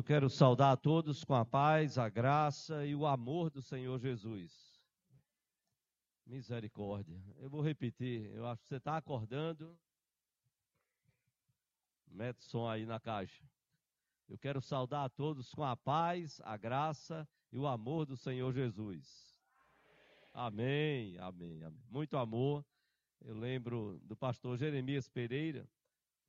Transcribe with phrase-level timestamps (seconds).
[0.00, 4.00] Eu quero saudar a todos com a paz, a graça e o amor do Senhor
[4.00, 4.80] Jesus.
[6.24, 7.22] Misericórdia.
[7.36, 8.34] Eu vou repetir.
[8.34, 9.78] Eu acho que você está acordando.
[12.06, 13.44] Mete som aí na caixa.
[14.26, 18.54] Eu quero saudar a todos com a paz, a graça e o amor do Senhor
[18.54, 19.36] Jesus.
[20.32, 21.84] Amém, amém, amém.
[21.90, 22.64] Muito amor.
[23.20, 25.68] Eu lembro do pastor Jeremias Pereira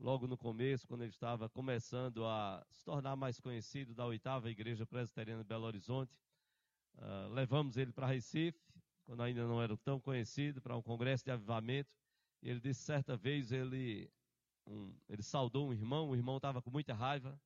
[0.01, 4.85] logo no começo, quando ele estava começando a se tornar mais conhecido da oitava Igreja
[4.85, 6.11] Presbiteriana de Belo Horizonte.
[6.95, 8.59] Uh, levamos ele para Recife,
[9.05, 11.89] quando ainda não era tão conhecido, para um congresso de avivamento.
[12.41, 14.09] E ele disse certa vez, ele,
[14.65, 17.39] um, ele saudou um irmão, o irmão estava com muita raiva.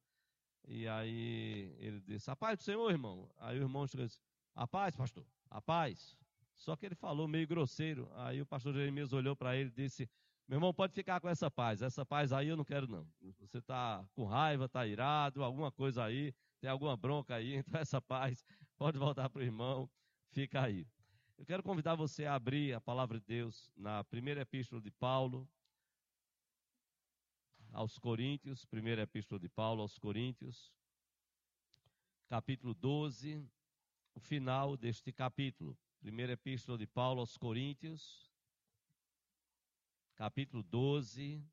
[0.65, 3.29] E aí ele disse, a paz do Senhor, irmão.
[3.37, 4.21] Aí o irmão chegou e disse,
[4.55, 6.17] a paz, pastor, a paz.
[6.53, 8.09] Só que ele falou meio grosseiro.
[8.15, 10.09] Aí o pastor Jeremias olhou para ele e disse,
[10.47, 11.81] meu irmão, pode ficar com essa paz.
[11.81, 13.07] Essa paz aí eu não quero, não.
[13.39, 18.01] Você está com raiva, está irado, alguma coisa aí, tem alguma bronca aí, então essa
[18.01, 18.45] paz
[18.77, 19.89] pode voltar para o irmão,
[20.31, 20.87] fica aí.
[21.37, 25.49] Eu quero convidar você a abrir a palavra de Deus na primeira epístola de Paulo
[27.73, 30.71] aos Coríntios, primeira epístola de Paulo aos Coríntios,
[32.29, 33.45] capítulo 12,
[34.13, 35.77] o final deste capítulo.
[35.99, 38.31] Primeira epístola de Paulo aos Coríntios,
[40.15, 41.43] capítulo 12,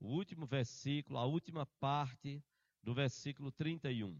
[0.00, 2.42] o último versículo, a última parte
[2.82, 4.18] do versículo 31.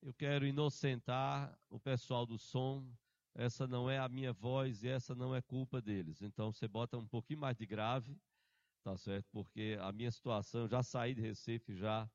[0.00, 2.88] Eu quero inocentar o pessoal do som.
[3.34, 6.20] Essa não é a minha voz e essa não é culpa deles.
[6.22, 8.20] Então você bota um pouquinho mais de grave,
[8.82, 9.28] tá certo?
[9.30, 12.10] Porque a minha situação, já saí de Recife já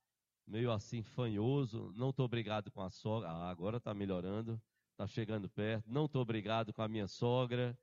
[0.45, 4.61] meio assim fanhoso, não estou obrigado com a sogra, ah, agora está melhorando,
[4.91, 7.77] está chegando perto, não estou obrigado com a minha sogra,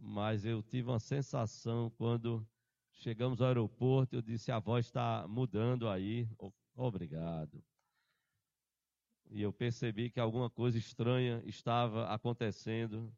[0.00, 2.46] mas eu tive uma sensação quando
[2.92, 6.28] chegamos ao aeroporto, eu disse, a voz está mudando aí,
[6.74, 7.62] obrigado.
[9.30, 13.12] E eu percebi que alguma coisa estranha estava acontecendo,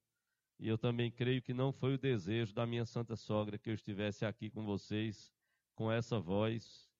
[0.58, 3.74] e eu também creio que não foi o desejo da minha santa sogra que eu
[3.74, 5.32] estivesse aqui com vocês,
[5.74, 6.90] com essa voz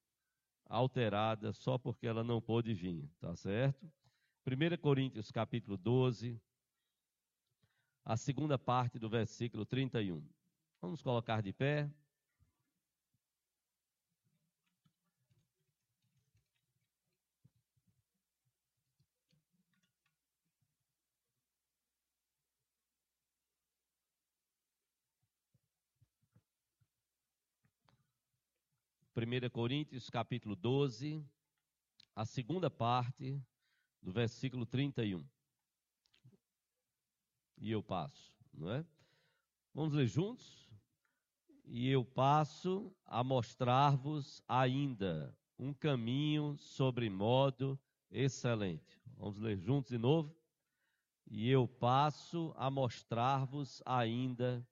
[0.67, 3.91] alterada, só porque ela não pôde vir, tá certo?
[4.47, 6.41] 1 Coríntios capítulo 12,
[8.07, 10.25] a segunda parte do versículo 31.
[10.81, 11.91] Vamos colocar de pé.
[29.13, 31.25] Primeira Coríntios, capítulo 12,
[32.15, 33.43] a segunda parte
[34.01, 35.27] do versículo 31
[37.59, 38.85] e eu passo, não é?
[39.75, 40.67] Vamos ler juntos?
[41.65, 47.79] E eu passo a mostrar-vos ainda um caminho sobre modo
[48.11, 49.03] excelente.
[49.17, 50.35] Vamos ler juntos de novo?
[51.27, 54.67] E eu passo a mostrar-vos ainda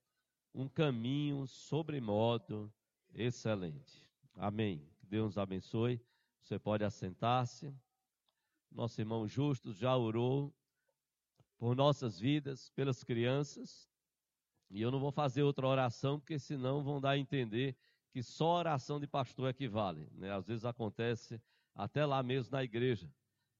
[0.54, 2.72] um caminho sobre modo
[3.12, 4.08] excelente.
[4.36, 4.88] Amém.
[4.98, 6.00] Que Deus abençoe.
[6.40, 7.74] Você pode assentar-se.
[8.70, 10.54] Nosso irmão Justo já orou
[11.64, 13.88] por nossas vidas, pelas crianças.
[14.68, 17.74] E eu não vou fazer outra oração, porque senão vão dar a entender
[18.12, 20.06] que só oração de pastor equivale.
[20.12, 20.30] Né?
[20.30, 21.40] Às vezes acontece
[21.74, 23.10] até lá mesmo na igreja.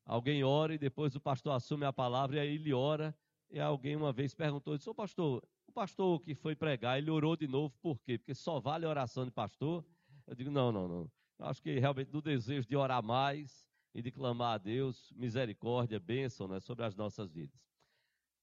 [0.05, 3.17] Alguém ora e depois o pastor assume a palavra e aí ele ora.
[3.49, 7.49] E alguém uma vez perguntou, disse, pastor, o pastor que foi pregar, ele orou de
[7.49, 8.19] novo, por quê?
[8.19, 9.83] Porque só vale oração de pastor?
[10.27, 11.11] Eu digo, não, não, não.
[11.39, 15.99] Eu acho que realmente do desejo de orar mais e de clamar a Deus misericórdia,
[15.99, 17.65] bênção né, sobre as nossas vidas.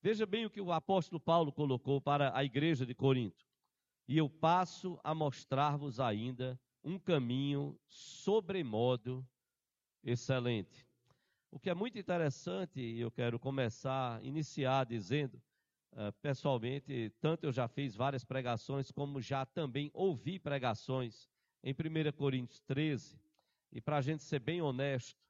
[0.03, 3.45] Veja bem o que o apóstolo Paulo colocou para a igreja de Corinto.
[4.07, 9.23] E eu passo a mostrar-vos ainda um caminho sobremodo
[10.03, 10.87] excelente.
[11.51, 15.39] O que é muito interessante, e eu quero começar, iniciar dizendo,
[15.93, 21.29] uh, pessoalmente, tanto eu já fiz várias pregações, como já também ouvi pregações
[21.63, 23.19] em 1 Coríntios 13,
[23.71, 25.21] e para a gente ser bem honesto,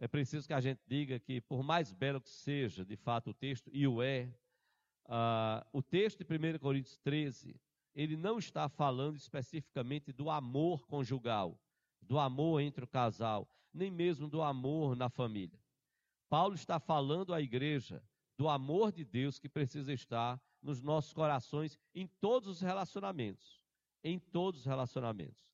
[0.00, 3.34] é preciso que a gente diga que, por mais belo que seja, de fato, o
[3.34, 4.32] texto, e o é,
[5.04, 7.54] uh, o texto de 1 Coríntios 13,
[7.94, 11.60] ele não está falando especificamente do amor conjugal,
[12.00, 15.60] do amor entre o casal, nem mesmo do amor na família.
[16.30, 18.02] Paulo está falando à igreja
[18.38, 23.60] do amor de Deus que precisa estar nos nossos corações em todos os relacionamentos.
[24.02, 25.44] Em todos os relacionamentos.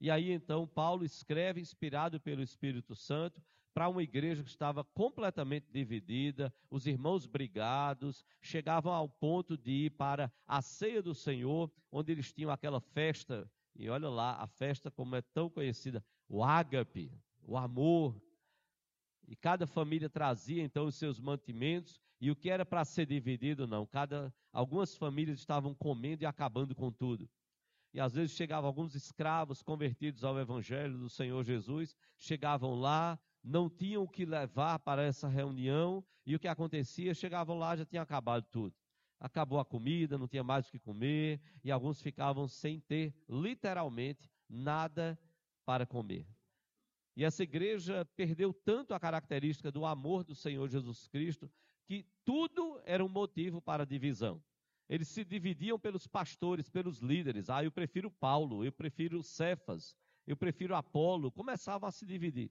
[0.00, 3.42] E aí então Paulo escreve, inspirado pelo Espírito Santo,
[3.76, 9.90] para uma igreja que estava completamente dividida, os irmãos brigados, chegavam ao ponto de ir
[9.90, 14.90] para a ceia do Senhor, onde eles tinham aquela festa, e olha lá, a festa
[14.90, 17.12] como é tão conhecida, o ágape,
[17.42, 18.18] o amor.
[19.28, 23.66] E cada família trazia então os seus mantimentos e o que era para ser dividido
[23.66, 23.84] não.
[23.84, 27.28] Cada algumas famílias estavam comendo e acabando com tudo.
[27.92, 33.70] E às vezes chegavam alguns escravos convertidos ao evangelho do Senhor Jesus, chegavam lá, não
[33.70, 37.14] tinham o que levar para essa reunião, e o que acontecia?
[37.14, 38.74] Chegavam lá, já tinha acabado tudo.
[39.20, 44.28] Acabou a comida, não tinha mais o que comer, e alguns ficavam sem ter, literalmente,
[44.48, 45.16] nada
[45.64, 46.26] para comer.
[47.16, 51.48] E essa igreja perdeu tanto a característica do amor do Senhor Jesus Cristo,
[51.86, 54.42] que tudo era um motivo para divisão.
[54.88, 57.48] Eles se dividiam pelos pastores, pelos líderes.
[57.48, 59.96] Ah, eu prefiro Paulo, eu prefiro Cefas,
[60.26, 61.30] eu prefiro Apolo.
[61.30, 62.50] Começavam a se dividir.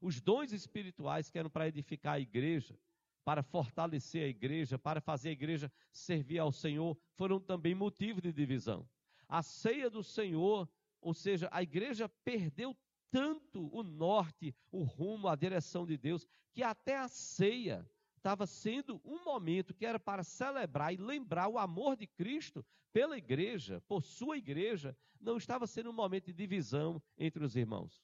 [0.00, 2.78] Os dons espirituais que eram para edificar a igreja,
[3.24, 8.32] para fortalecer a igreja, para fazer a igreja servir ao Senhor, foram também motivo de
[8.32, 8.88] divisão.
[9.28, 10.68] A ceia do Senhor,
[11.00, 12.76] ou seja, a igreja perdeu
[13.10, 19.00] tanto o norte, o rumo, a direção de Deus, que até a ceia estava sendo
[19.04, 24.02] um momento que era para celebrar e lembrar o amor de Cristo pela igreja, por
[24.02, 28.02] sua igreja, não estava sendo um momento de divisão entre os irmãos.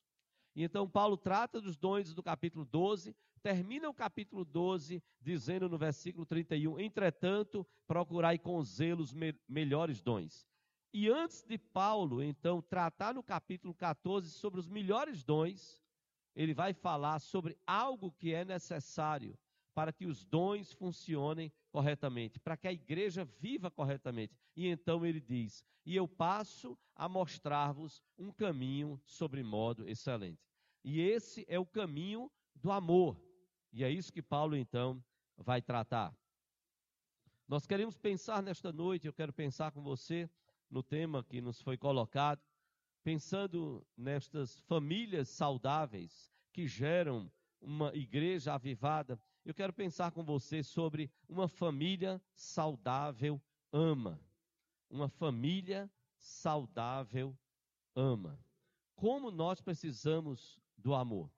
[0.63, 6.25] Então Paulo trata dos dons do capítulo 12, termina o capítulo 12 dizendo no versículo
[6.25, 10.47] 31: Entretanto, procurai com zelo os me melhores dons.
[10.93, 15.83] E antes de Paulo, então, tratar no capítulo 14 sobre os melhores dons,
[16.37, 19.37] ele vai falar sobre algo que é necessário
[19.75, 24.33] para que os dons funcionem corretamente, para que a igreja viva corretamente.
[24.55, 30.41] E então ele diz: E eu passo a mostrar-vos um caminho sobre modo excelente.
[30.85, 33.21] E esse é o caminho do amor.
[33.73, 35.03] E é isso que Paulo então
[35.37, 36.17] vai tratar.
[37.49, 40.31] Nós queremos pensar nesta noite, eu quero pensar com você
[40.71, 42.41] no tema que nos foi colocado,
[43.03, 47.29] pensando nestas famílias saudáveis que geram
[47.61, 53.41] uma igreja avivada eu quero pensar com você sobre uma família saudável
[53.73, 54.19] ama.
[54.89, 57.37] Uma família saudável
[57.95, 58.39] ama.
[58.95, 61.31] Como nós precisamos do amor.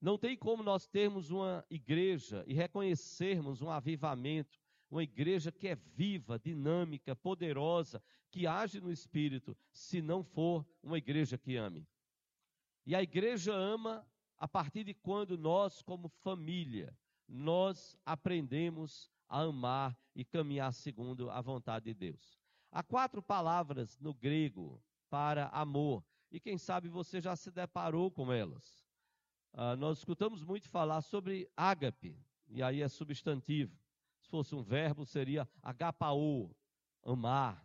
[0.00, 4.58] Não tem como nós termos uma igreja e reconhecermos um avivamento,
[4.90, 10.96] uma igreja que é viva, dinâmica, poderosa, que age no espírito, se não for uma
[10.96, 11.86] igreja que ame.
[12.86, 14.06] E a igreja ama
[14.38, 16.96] a partir de quando nós, como família,
[17.30, 22.36] nós aprendemos a amar e caminhar segundo a vontade de Deus.
[22.72, 28.32] Há quatro palavras no grego para amor, e quem sabe você já se deparou com
[28.32, 28.84] elas.
[29.52, 32.16] Uh, nós escutamos muito falar sobre ágape,
[32.48, 33.76] e aí é substantivo.
[34.20, 36.54] Se fosse um verbo, seria agapao,
[37.04, 37.64] amar.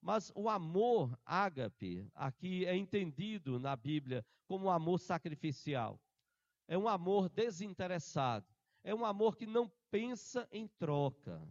[0.00, 6.00] Mas o amor ágape, aqui é entendido na Bíblia como um amor sacrificial.
[6.68, 8.53] É um amor desinteressado
[8.84, 11.42] é um amor que não pensa em troca.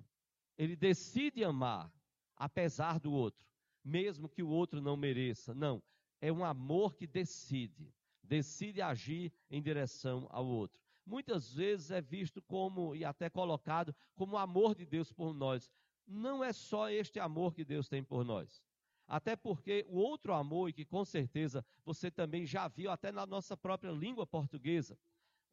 [0.56, 1.92] Ele decide amar,
[2.36, 3.44] apesar do outro,
[3.84, 5.54] mesmo que o outro não mereça.
[5.54, 5.82] Não,
[6.22, 7.92] é um amor que decide,
[8.22, 10.80] decide agir em direção ao outro.
[11.06, 15.70] Muitas vezes é visto como, e até colocado, como o amor de Deus por nós.
[16.06, 18.64] Não é só este amor que Deus tem por nós.
[19.08, 23.26] Até porque o outro amor, e que com certeza você também já viu até na
[23.26, 24.98] nossa própria língua portuguesa,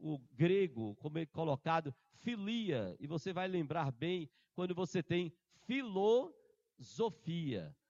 [0.02, 5.32] o grego, como é colocado, filia, e você vai lembrar bem quando você tem
[5.66, 6.44] filosofia.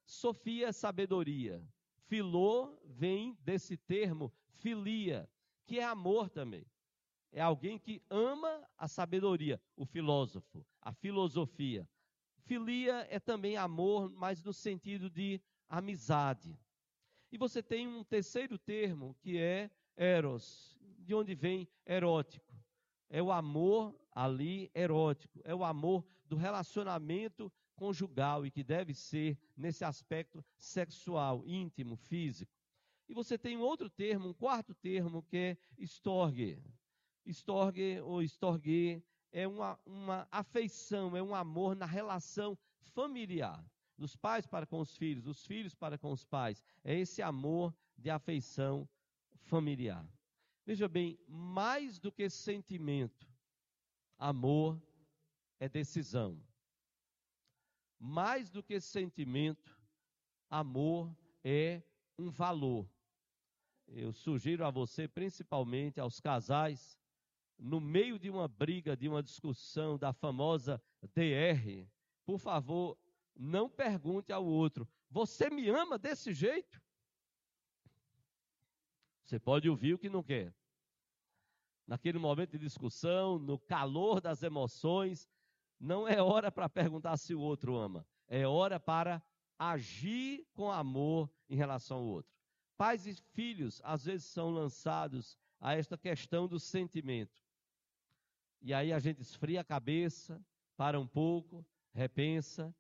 [0.05, 1.65] Sofia é sabedoria.
[2.07, 5.29] Filô vem desse termo filia,
[5.67, 6.67] que é amor também.
[7.33, 11.89] É alguém que ama a sabedoria, o filósofo, a filosofia.
[12.41, 16.59] Filia é também amor, mas no sentido de amizade.
[17.31, 20.70] E você tem um terceiro termo que é eros,
[21.11, 22.55] de onde vem erótico.
[23.09, 29.37] É o amor ali erótico, é o amor do relacionamento conjugal e que deve ser
[29.57, 32.57] nesse aspecto sexual, íntimo, físico.
[33.09, 36.63] E você tem um outro termo, um quarto termo, que é storge.
[37.27, 39.03] Storge ou storge
[39.33, 42.57] é uma, uma afeição, é um amor na relação
[42.95, 43.69] familiar.
[43.99, 46.63] Dos pais para com os filhos, dos filhos para com os pais.
[46.85, 48.89] É esse amor de afeição
[49.41, 50.09] familiar.
[50.71, 53.27] Veja bem, mais do que sentimento,
[54.17, 54.81] amor
[55.59, 56.41] é decisão.
[57.99, 59.77] Mais do que sentimento,
[60.49, 61.13] amor
[61.43, 61.83] é
[62.17, 62.89] um valor.
[63.89, 66.97] Eu sugiro a você, principalmente aos casais,
[67.59, 71.85] no meio de uma briga, de uma discussão da famosa DR,
[72.25, 72.97] por favor,
[73.35, 76.81] não pergunte ao outro: Você me ama desse jeito?
[79.25, 80.55] Você pode ouvir o que não quer.
[81.91, 85.29] Naquele momento de discussão, no calor das emoções,
[85.81, 89.21] não é hora para perguntar se o outro ama, é hora para
[89.59, 92.33] agir com amor em relação ao outro.
[92.77, 97.37] Pais e filhos às vezes são lançados a esta questão do sentimento.
[98.63, 100.41] E aí a gente esfria a cabeça,
[100.77, 102.73] para um pouco, repensa,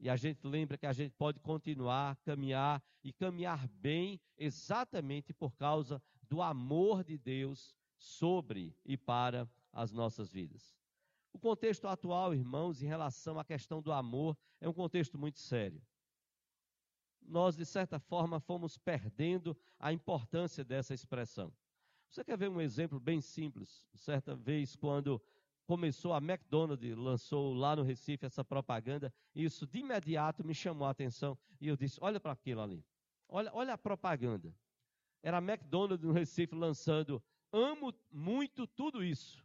[0.00, 5.54] e a gente lembra que a gente pode continuar, caminhar e caminhar bem, exatamente por
[5.54, 10.76] causa do amor de Deus sobre e para as nossas vidas.
[11.32, 15.82] O contexto atual, irmãos, em relação à questão do amor, é um contexto muito sério.
[17.20, 21.52] Nós, de certa forma, fomos perdendo a importância dessa expressão.
[22.08, 23.86] Você quer ver um exemplo bem simples?
[23.94, 25.20] Certa vez, quando
[25.66, 30.90] começou a McDonald's, lançou lá no Recife essa propaganda, isso de imediato me chamou a
[30.90, 32.84] atenção e eu disse: olha para aquilo ali,
[33.28, 34.54] olha, olha a propaganda.
[35.22, 37.22] Era a McDonald's no Recife lançando:
[37.52, 39.44] amo muito tudo isso.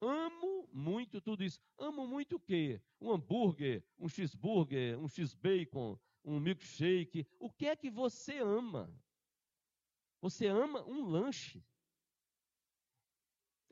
[0.00, 1.60] Amo muito tudo isso.
[1.78, 2.80] Amo muito o quê?
[3.00, 7.26] Um hambúrguer, um cheeseburger, um x-bacon, um milkshake.
[7.38, 8.92] O que é que você ama?
[10.20, 11.64] Você ama um lanche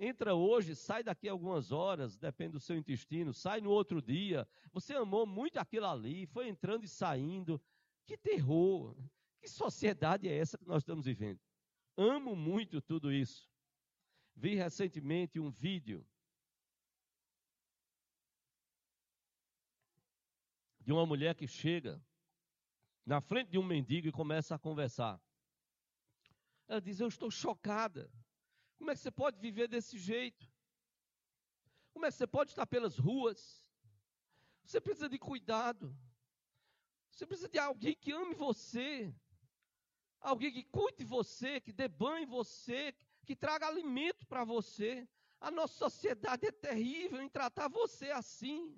[0.00, 4.48] entra hoje, sai daqui algumas horas, depende do seu intestino, sai no outro dia.
[4.72, 7.60] Você amou muito aquilo ali, foi entrando e saindo.
[8.06, 8.96] Que terror!
[9.38, 11.38] Que sociedade é essa que nós estamos vivendo?
[11.96, 13.49] Amo muito tudo isso.
[14.40, 16.02] Vi recentemente um vídeo
[20.80, 22.02] de uma mulher que chega
[23.04, 25.20] na frente de um mendigo e começa a conversar.
[26.66, 28.10] Ela diz: Eu estou chocada.
[28.78, 30.50] Como é que você pode viver desse jeito?
[31.92, 33.62] Como é que você pode estar pelas ruas?
[34.64, 35.94] Você precisa de cuidado.
[37.10, 39.14] Você precisa de alguém que ame você.
[40.18, 42.94] Alguém que cuide de você, que dê banho em você,
[43.30, 45.06] que traga alimento para você.
[45.40, 48.76] A nossa sociedade é terrível em tratar você assim.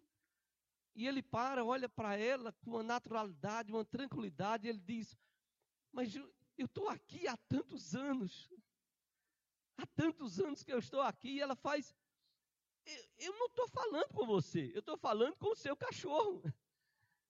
[0.94, 5.18] E ele para, olha para ela com uma naturalidade, uma tranquilidade, e ele diz:
[5.90, 8.52] Mas eu estou aqui há tantos anos.
[9.78, 11.97] Há tantos anos que eu estou aqui e ela faz.
[12.85, 16.42] Eu, eu não estou falando com você, eu estou falando com o seu cachorro.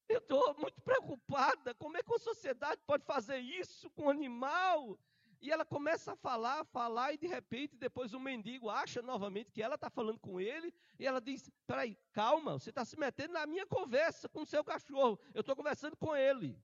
[0.08, 1.72] Eu estou muito preocupada.
[1.76, 4.98] Como é que a sociedade pode fazer isso com um animal?
[5.42, 9.61] E ela começa a falar, falar, e de repente, depois o mendigo acha novamente que
[9.61, 13.44] ela está falando com ele, e ela diz: Peraí, calma, você está se metendo na
[13.44, 16.56] minha conversa com o seu cachorro, eu estou conversando com ele.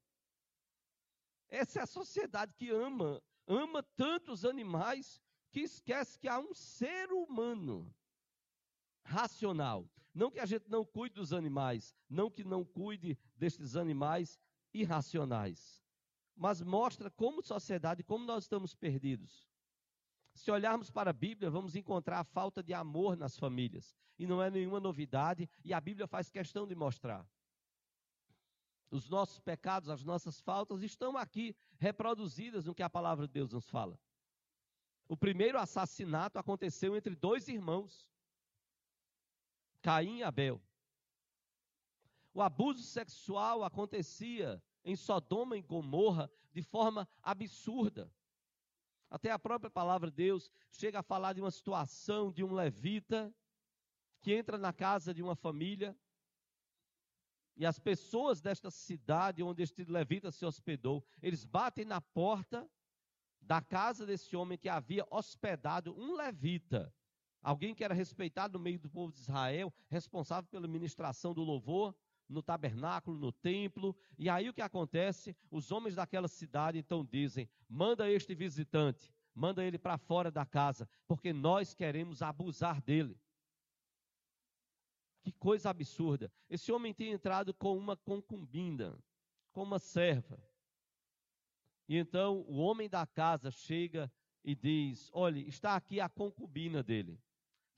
[1.48, 5.20] Essa é a sociedade que ama, ama tantos animais,
[5.50, 7.92] que esquece que há um ser humano
[9.02, 9.90] racional.
[10.14, 14.38] Não que a gente não cuide dos animais, não que não cuide destes animais
[14.72, 15.77] irracionais,
[16.38, 19.48] mas mostra como sociedade, como nós estamos perdidos.
[20.32, 23.96] Se olharmos para a Bíblia, vamos encontrar a falta de amor nas famílias.
[24.16, 27.28] E não é nenhuma novidade, e a Bíblia faz questão de mostrar.
[28.88, 33.52] Os nossos pecados, as nossas faltas estão aqui reproduzidas no que a palavra de Deus
[33.52, 33.98] nos fala.
[35.08, 38.08] O primeiro assassinato aconteceu entre dois irmãos,
[39.82, 40.62] Caim e Abel.
[42.32, 48.12] O abuso sexual acontecia em Sodoma e Gomorra de forma absurda.
[49.10, 53.34] Até a própria palavra de Deus chega a falar de uma situação de um levita
[54.20, 55.96] que entra na casa de uma família
[57.56, 62.68] e as pessoas desta cidade onde este levita se hospedou, eles batem na porta
[63.40, 66.94] da casa desse homem que havia hospedado um levita,
[67.42, 71.96] alguém que era respeitado no meio do povo de Israel, responsável pela ministração do louvor
[72.28, 73.96] no tabernáculo, no templo.
[74.18, 75.36] E aí o que acontece?
[75.50, 80.88] Os homens daquela cidade então dizem: manda este visitante, manda ele para fora da casa,
[81.06, 83.18] porque nós queremos abusar dele.
[85.22, 86.30] Que coisa absurda.
[86.48, 88.98] Esse homem tem entrado com uma concubina,
[89.52, 90.42] com uma serva.
[91.88, 94.12] E então o homem da casa chega
[94.44, 97.20] e diz: Olhe, está aqui a concubina dele.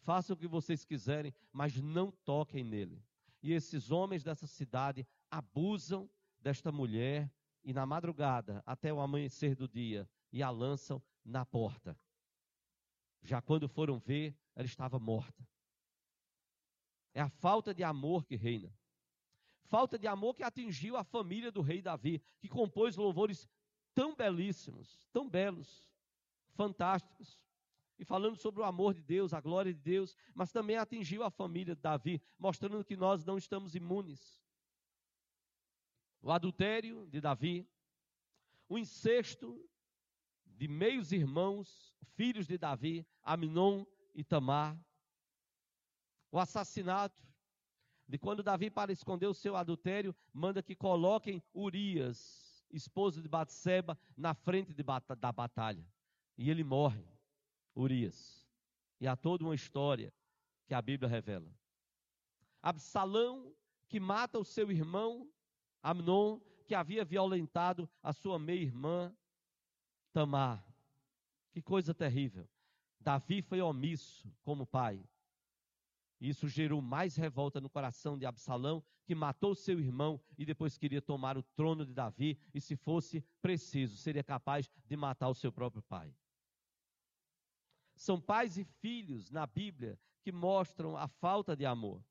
[0.03, 3.03] Façam o que vocês quiserem, mas não toquem nele.
[3.43, 7.33] E esses homens dessa cidade abusam desta mulher
[7.63, 11.99] e na madrugada, até o amanhecer do dia, e a lançam na porta.
[13.23, 15.47] Já quando foram ver, ela estava morta.
[17.13, 18.73] É a falta de amor que reina.
[19.65, 23.49] Falta de amor que atingiu a família do rei Davi, que compôs louvores
[23.95, 25.87] tão belíssimos, tão belos,
[26.55, 27.39] fantásticos.
[28.01, 31.31] E falando sobre o amor de Deus, a glória de Deus, mas também atingiu a
[31.31, 34.43] família de Davi, mostrando que nós não estamos imunes.
[36.23, 37.69] O adultério de Davi,
[38.67, 39.63] o incesto
[40.47, 44.83] de meios irmãos, filhos de Davi, Aminon e Tamar.
[46.33, 47.23] O assassinato
[48.09, 53.99] de quando Davi, para esconder o seu adultério, manda que coloquem Urias, esposo de Batseba,
[54.17, 54.83] na frente de,
[55.19, 55.87] da batalha.
[56.39, 57.05] E ele morre,
[57.75, 58.47] Urias.
[59.01, 60.13] E há toda uma história
[60.67, 61.51] que a Bíblia revela.
[62.63, 63.55] Absalão,
[63.89, 65.29] que mata o seu irmão,
[65.83, 69.13] Amnon, que havia violentado a sua meia-irmã,
[70.13, 70.65] Tamar.
[71.51, 72.49] Que coisa terrível.
[73.01, 75.03] Davi foi omisso como pai.
[76.21, 81.01] Isso gerou mais revolta no coração de Absalão, que matou seu irmão e depois queria
[81.01, 85.51] tomar o trono de Davi, e se fosse preciso, seria capaz de matar o seu
[85.51, 86.15] próprio pai.
[88.01, 92.03] São pais e filhos na Bíblia que mostram a falta de amor.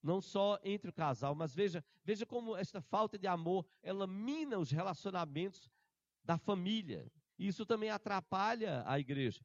[0.00, 4.60] Não só entre o casal, mas veja, veja como esta falta de amor, ela mina
[4.60, 5.68] os relacionamentos
[6.22, 7.10] da família.
[7.36, 9.44] E isso também atrapalha a igreja.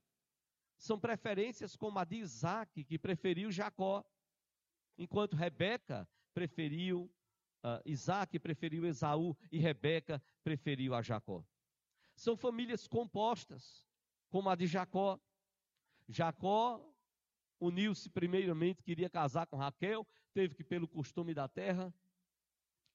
[0.77, 4.05] São preferências como a de Isaac, que preferiu Jacó,
[4.95, 7.11] enquanto Rebeca preferiu,
[7.63, 11.43] uh, Isaac preferiu Esaú e Rebeca preferiu a Jacó.
[12.15, 13.87] São famílias compostas,
[14.29, 15.19] como a de Jacó.
[16.07, 16.83] Jacó
[17.59, 21.93] uniu-se primeiramente, queria casar com Raquel, teve que, pelo costume da terra,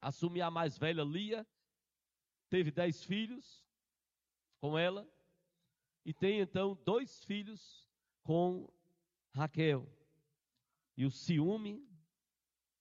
[0.00, 1.46] assumir a mais velha Lia,
[2.48, 3.64] teve dez filhos
[4.60, 5.08] com ela,
[6.04, 7.88] e tem então dois filhos
[8.22, 8.72] com
[9.32, 9.88] Raquel.
[10.96, 11.88] E o ciúme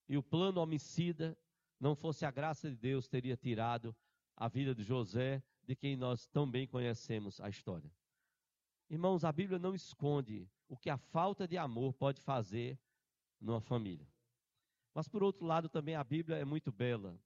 [0.07, 1.37] e o plano homicida,
[1.79, 3.95] não fosse a graça de Deus, teria tirado
[4.35, 7.89] a vida de José, de quem nós tão bem conhecemos a história.
[8.91, 12.77] Irmãos, a Bíblia não esconde o que a falta de amor pode fazer
[13.39, 14.05] numa família.
[14.93, 17.17] Mas, por outro lado, também a Bíblia é muito bela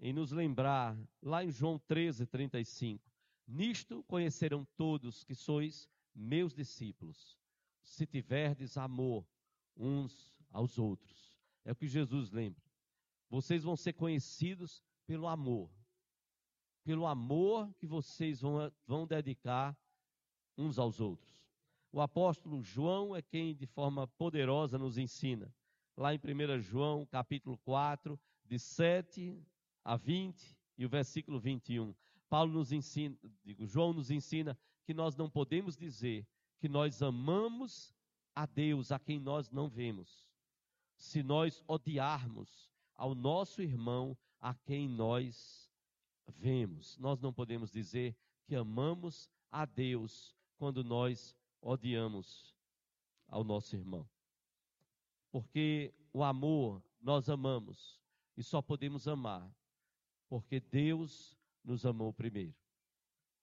[0.00, 3.08] em nos lembrar, lá em João 13, 35,
[3.46, 7.38] Nisto conhecerão todos que sois meus discípulos,
[7.84, 9.24] se tiverdes amor
[9.76, 11.38] uns aos outros.
[11.64, 12.60] É o que Jesus lembra.
[13.30, 15.70] Vocês vão ser conhecidos pelo amor.
[16.82, 19.78] Pelo amor que vocês vão, vão dedicar
[20.58, 21.38] uns aos outros.
[21.90, 25.52] O apóstolo João é quem de forma poderosa nos ensina.
[25.96, 29.40] Lá em 1 João, capítulo 4, de 7
[29.84, 31.94] a 20 e o versículo 21.
[32.28, 36.26] Paulo nos ensina, digo, João nos ensina que nós não podemos dizer
[36.58, 37.94] que nós amamos
[38.34, 40.28] a Deus a quem nós não vemos,
[40.96, 45.70] se nós odiarmos ao nosso irmão a quem nós
[46.26, 46.98] vemos.
[46.98, 52.54] Nós não podemos dizer que amamos a Deus quando nós odiamos
[53.28, 54.08] ao nosso irmão.
[55.30, 58.00] Porque o amor nós amamos
[58.36, 59.50] e só podemos amar
[60.28, 62.54] porque Deus nos amou primeiro.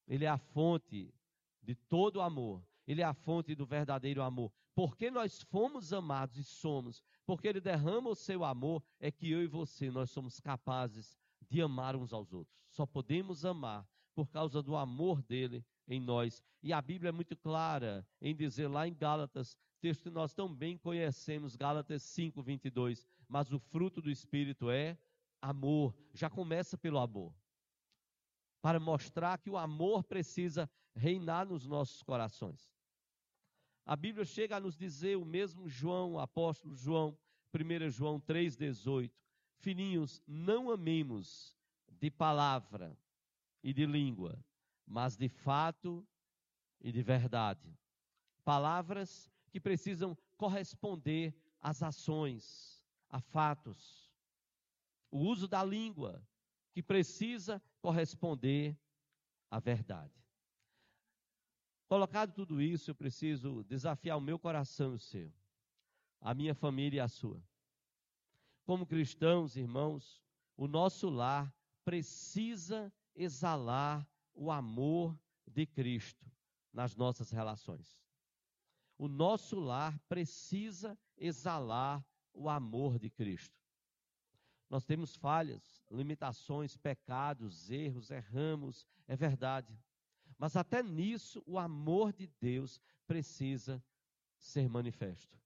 [0.07, 1.13] Ele é a fonte
[1.61, 2.63] de todo amor.
[2.85, 4.51] Ele é a fonte do verdadeiro amor.
[4.75, 9.41] Porque nós fomos amados e somos, porque Ele derrama o seu amor, é que eu
[9.41, 11.17] e você, nós somos capazes
[11.49, 12.55] de amar uns aos outros.
[12.69, 16.43] Só podemos amar por causa do amor dele em nós.
[16.61, 20.77] E a Bíblia é muito clara em dizer lá em Gálatas, texto que nós também
[20.77, 24.97] conhecemos, Gálatas 5, 22, mas o fruto do Espírito é
[25.41, 25.95] amor.
[26.13, 27.33] Já começa pelo amor
[28.61, 32.73] para mostrar que o amor precisa reinar nos nossos corações.
[33.85, 37.15] A Bíblia chega a nos dizer, o mesmo João, o apóstolo João,
[37.53, 39.11] 1 João 3,18:
[39.59, 41.55] Filhinhos, não amemos
[41.91, 42.97] de palavra
[43.63, 44.43] e de língua,
[44.85, 46.05] mas de fato
[46.79, 47.77] e de verdade.
[48.43, 54.11] Palavras que precisam corresponder às ações, a fatos.
[55.09, 56.21] O uso da língua,
[56.71, 58.77] que precisa corresponder
[59.49, 60.13] à verdade.
[61.87, 65.31] Colocado tudo isso, eu preciso desafiar o meu coração e o seu,
[66.19, 67.41] a minha família e a sua.
[68.65, 70.21] Como cristãos, irmãos,
[70.57, 75.17] o nosso lar precisa exalar o amor
[75.47, 76.29] de Cristo
[76.71, 77.97] nas nossas relações.
[78.97, 83.57] O nosso lar precisa exalar o amor de Cristo.
[84.69, 89.77] Nós temos falhas, limitações, pecados, erros, erramos, é verdade.
[90.37, 93.83] Mas até nisso o amor de Deus precisa
[94.37, 95.39] ser manifesto.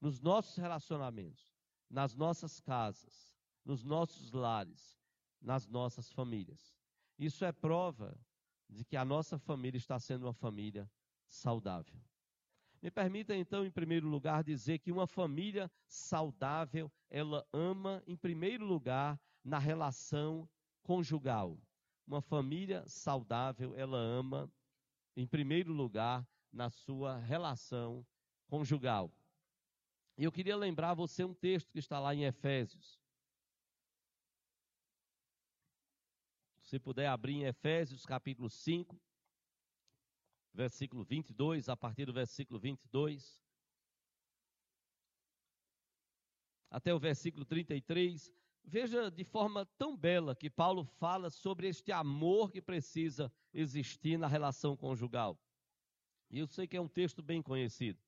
[0.00, 1.54] Nos nossos relacionamentos,
[1.90, 4.98] nas nossas casas, nos nossos lares,
[5.40, 6.77] nas nossas famílias.
[7.18, 8.16] Isso é prova
[8.68, 10.88] de que a nossa família está sendo uma família
[11.26, 12.00] saudável.
[12.80, 18.64] Me permita então, em primeiro lugar, dizer que uma família saudável, ela ama, em primeiro
[18.64, 20.48] lugar, na relação
[20.82, 21.58] conjugal.
[22.06, 24.50] Uma família saudável, ela ama,
[25.16, 28.06] em primeiro lugar, na sua relação
[28.46, 29.12] conjugal.
[30.16, 33.00] E eu queria lembrar você um texto que está lá em Efésios.
[36.68, 39.00] Se puder abrir em Efésios capítulo 5,
[40.52, 43.40] versículo 22, a partir do versículo 22,
[46.70, 48.30] até o versículo 33,
[48.62, 54.26] veja de forma tão bela que Paulo fala sobre este amor que precisa existir na
[54.26, 55.40] relação conjugal.
[56.28, 57.98] E eu sei que é um texto bem conhecido.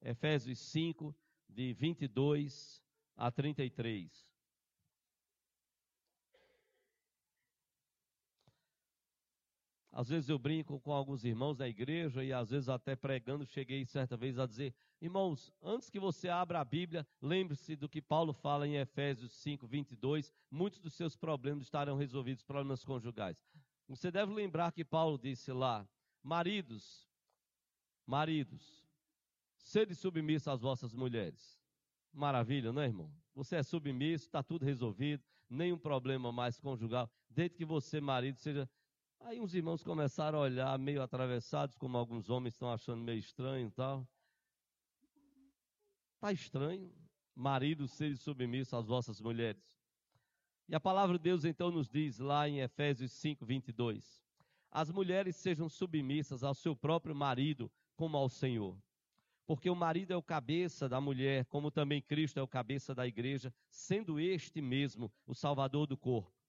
[0.00, 1.12] Efésios 5,
[1.48, 2.80] de 22
[3.16, 4.33] a 33.
[9.96, 13.86] Às vezes eu brinco com alguns irmãos da igreja e às vezes até pregando, cheguei
[13.86, 18.32] certa vez a dizer: irmãos, antes que você abra a Bíblia, lembre-se do que Paulo
[18.32, 20.32] fala em Efésios 5, 22.
[20.50, 23.40] Muitos dos seus problemas estarão resolvidos, problemas conjugais.
[23.86, 25.88] Você deve lembrar que Paulo disse lá:
[26.20, 27.08] maridos,
[28.04, 28.84] maridos,
[29.56, 31.56] sede submissos às vossas mulheres.
[32.12, 33.12] Maravilha, não é, irmão?
[33.32, 38.68] Você é submisso, está tudo resolvido, nenhum problema mais conjugal, desde que você, marido, seja
[39.24, 43.68] Aí uns irmãos começaram a olhar meio atravessados, como alguns homens estão achando meio estranho
[43.68, 44.06] e tal.
[46.16, 46.92] Está estranho,
[47.34, 49.82] marido ser submisso às vossas mulheres.
[50.68, 54.22] E a palavra de Deus então nos diz lá em Efésios 5, 22.
[54.70, 58.76] As mulheres sejam submissas ao seu próprio marido como ao Senhor.
[59.46, 63.06] Porque o marido é o cabeça da mulher, como também Cristo é o cabeça da
[63.06, 66.43] igreja, sendo este mesmo o salvador do corpo.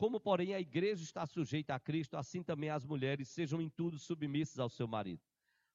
[0.00, 3.98] Como, porém, a igreja está sujeita a Cristo, assim também as mulheres sejam em tudo
[3.98, 5.20] submissas ao seu marido.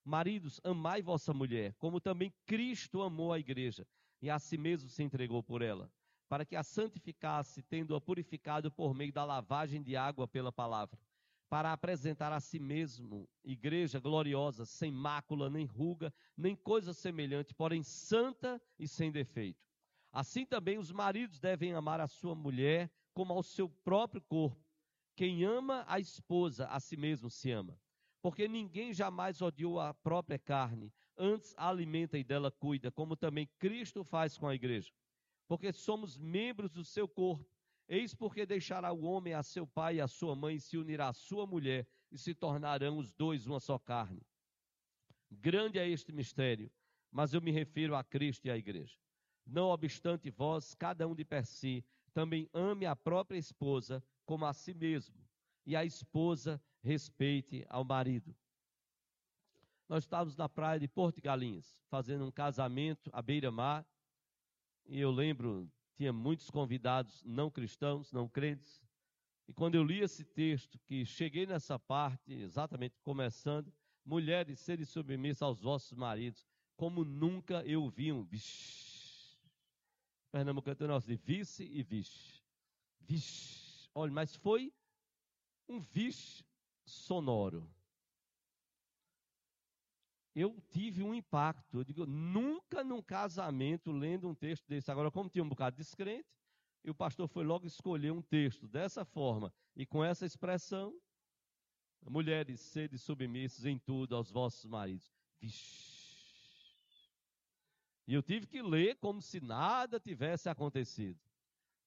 [0.03, 3.85] Maridos, amai vossa mulher, como também Cristo amou a igreja
[4.19, 5.91] e a si mesmo se entregou por ela,
[6.27, 10.99] para que a santificasse, tendo-a purificado por meio da lavagem de água pela palavra,
[11.47, 17.83] para apresentar a si mesmo igreja gloriosa, sem mácula, nem ruga, nem coisa semelhante, porém
[17.83, 19.63] santa e sem defeito.
[20.11, 24.62] Assim também os maridos devem amar a sua mulher como ao seu próprio corpo.
[25.15, 27.80] Quem ama a esposa, a si mesmo se ama.
[28.21, 33.49] Porque ninguém jamais odiou a própria carne, antes a alimenta e dela cuida, como também
[33.58, 34.91] Cristo faz com a igreja.
[35.47, 37.49] Porque somos membros do seu corpo.
[37.88, 41.08] Eis porque deixará o homem a seu pai e a sua mãe, e se unirá
[41.08, 44.21] à sua mulher, e se tornarão os dois uma só carne.
[45.32, 46.69] Grande é este mistério,
[47.12, 48.97] mas eu me refiro a Cristo e à igreja.
[49.45, 54.54] Não obstante vós, cada um de per si, também ame a própria esposa como a
[54.54, 55.13] si mesmo,
[55.65, 58.34] e a esposa respeite ao marido.
[59.89, 63.86] Nós estávamos na praia de Porto Galinhas, fazendo um casamento à beira-mar,
[64.86, 68.82] e eu lembro, tinha muitos convidados não cristãos, não crentes,
[69.45, 73.71] e quando eu li esse texto, que cheguei nessa parte, exatamente começando,
[74.06, 76.47] mulheres serem submissas aos vossos maridos,
[76.78, 78.23] como nunca eu vi um.
[78.23, 78.94] Vixi,
[80.36, 82.43] Pernambucano tem o nosso de vice e vixe.
[83.00, 83.89] Vixe.
[83.95, 84.74] Olha, mas foi
[85.65, 86.43] um vixe
[86.84, 87.74] sonoro.
[90.36, 91.78] Eu tive um impacto.
[91.78, 94.91] Eu digo, nunca num casamento lendo um texto desse.
[94.91, 96.28] Agora, como tinha um bocado de descrente,
[96.84, 100.93] e o pastor foi logo escolher um texto dessa forma e com essa expressão:
[102.10, 105.10] mulheres, sede submissas em tudo aos vossos maridos.
[105.39, 105.94] Vixe.
[108.07, 111.19] E eu tive que ler como se nada tivesse acontecido,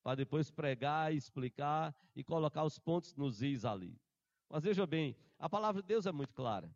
[0.02, 3.96] para depois pregar, explicar e colocar os pontos nos is ali.
[4.48, 6.74] Mas veja bem, a palavra de Deus é muito clara.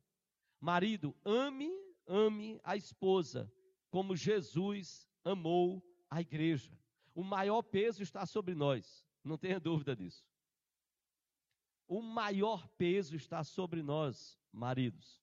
[0.61, 1.71] Marido, ame,
[2.07, 3.53] ame a esposa,
[3.91, 6.71] como Jesus amou a igreja.
[7.15, 10.25] O maior peso está sobre nós, não tenha dúvida disso.
[11.89, 15.21] O maior peso está sobre nós, maridos.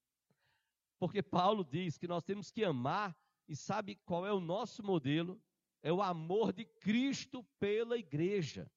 [1.00, 3.18] Porque Paulo diz que nós temos que amar
[3.50, 5.42] e sabe qual é o nosso modelo?
[5.82, 8.72] É o amor de Cristo pela igreja.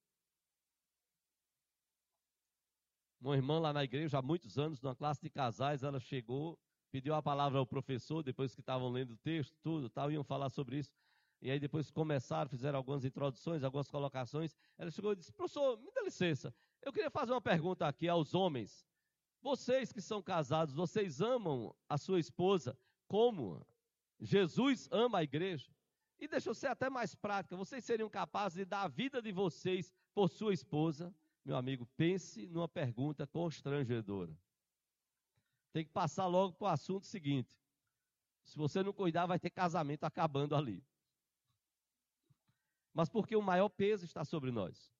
[3.21, 6.59] Uma irmã lá na igreja, há muitos anos, numa classe de casais, ela chegou,
[6.91, 10.49] pediu a palavra ao professor, depois que estavam lendo o texto, tudo, tal, iam falar
[10.49, 10.91] sobre isso.
[11.43, 14.57] E aí depois começaram, fizeram algumas introduções, algumas colocações.
[14.79, 18.33] Ela chegou e disse: Professor, me dá licença, eu queria fazer uma pergunta aqui aos
[18.35, 18.87] homens.
[19.43, 23.67] Vocês que são casados, vocês amam a sua esposa como
[24.23, 25.69] Jesus ama a igreja.
[26.21, 29.33] E deixa eu ser até mais prática: vocês seriam capazes de dar a vida de
[29.33, 31.13] vocês por sua esposa?
[31.45, 34.33] Meu amigo, pense numa pergunta constrangedora.
[35.73, 37.51] Tem que passar logo para o assunto seguinte.
[38.45, 40.85] Se você não cuidar, vai ter casamento acabando ali.
[42.95, 44.93] Mas porque o maior peso está sobre nós.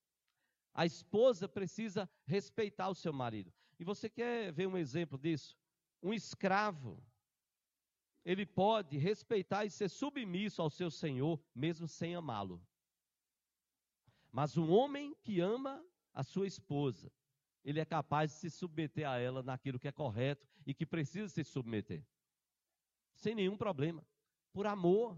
[0.75, 3.53] A esposa precisa respeitar o seu marido.
[3.79, 5.57] E você quer ver um exemplo disso?
[6.03, 7.01] Um escravo,
[8.25, 12.65] ele pode respeitar e ser submisso ao seu senhor, mesmo sem amá-lo.
[14.31, 17.13] Mas um homem que ama a sua esposa,
[17.65, 21.29] ele é capaz de se submeter a ela naquilo que é correto e que precisa
[21.29, 22.05] se submeter.
[23.15, 24.05] Sem nenhum problema.
[24.53, 25.17] Por amor.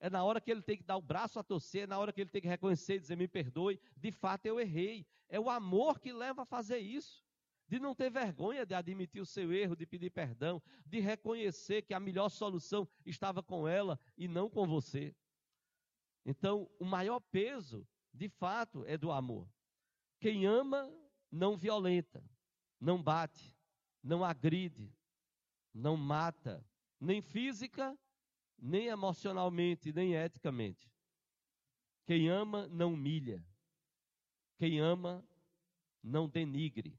[0.00, 2.12] É na hora que ele tem que dar o braço a torcer, é na hora
[2.12, 5.04] que ele tem que reconhecer e dizer: me perdoe, de fato eu errei.
[5.28, 7.26] É o amor que leva a fazer isso.
[7.68, 11.92] De não ter vergonha de admitir o seu erro, de pedir perdão, de reconhecer que
[11.92, 15.14] a melhor solução estava com ela e não com você.
[16.24, 19.48] Então, o maior peso, de fato, é do amor.
[20.18, 20.90] Quem ama
[21.30, 22.24] não violenta,
[22.80, 23.56] não bate,
[24.02, 24.92] não agride,
[25.72, 26.64] não mata,
[26.98, 27.96] nem física,
[28.58, 30.90] nem emocionalmente, nem eticamente.
[32.04, 33.46] Quem ama não humilha.
[34.56, 35.22] Quem ama
[36.02, 36.98] não denigre.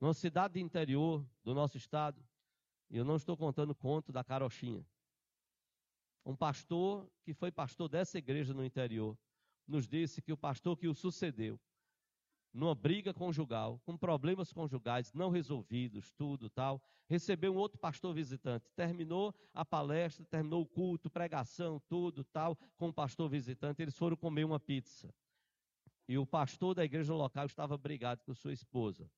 [0.00, 2.22] Numa cidade interior do nosso estado,
[2.90, 4.86] e eu não estou contando conto da carochinha.
[6.24, 9.18] Um pastor que foi pastor dessa igreja no interior
[9.66, 11.58] nos disse que o pastor que o sucedeu
[12.52, 18.70] numa briga conjugal, com problemas conjugais não resolvidos, tudo tal, recebeu um outro pastor visitante.
[18.74, 24.16] Terminou a palestra, terminou o culto, pregação, tudo tal, com o pastor visitante, eles foram
[24.16, 25.12] comer uma pizza.
[26.08, 29.10] E o pastor da igreja local estava brigado com sua esposa.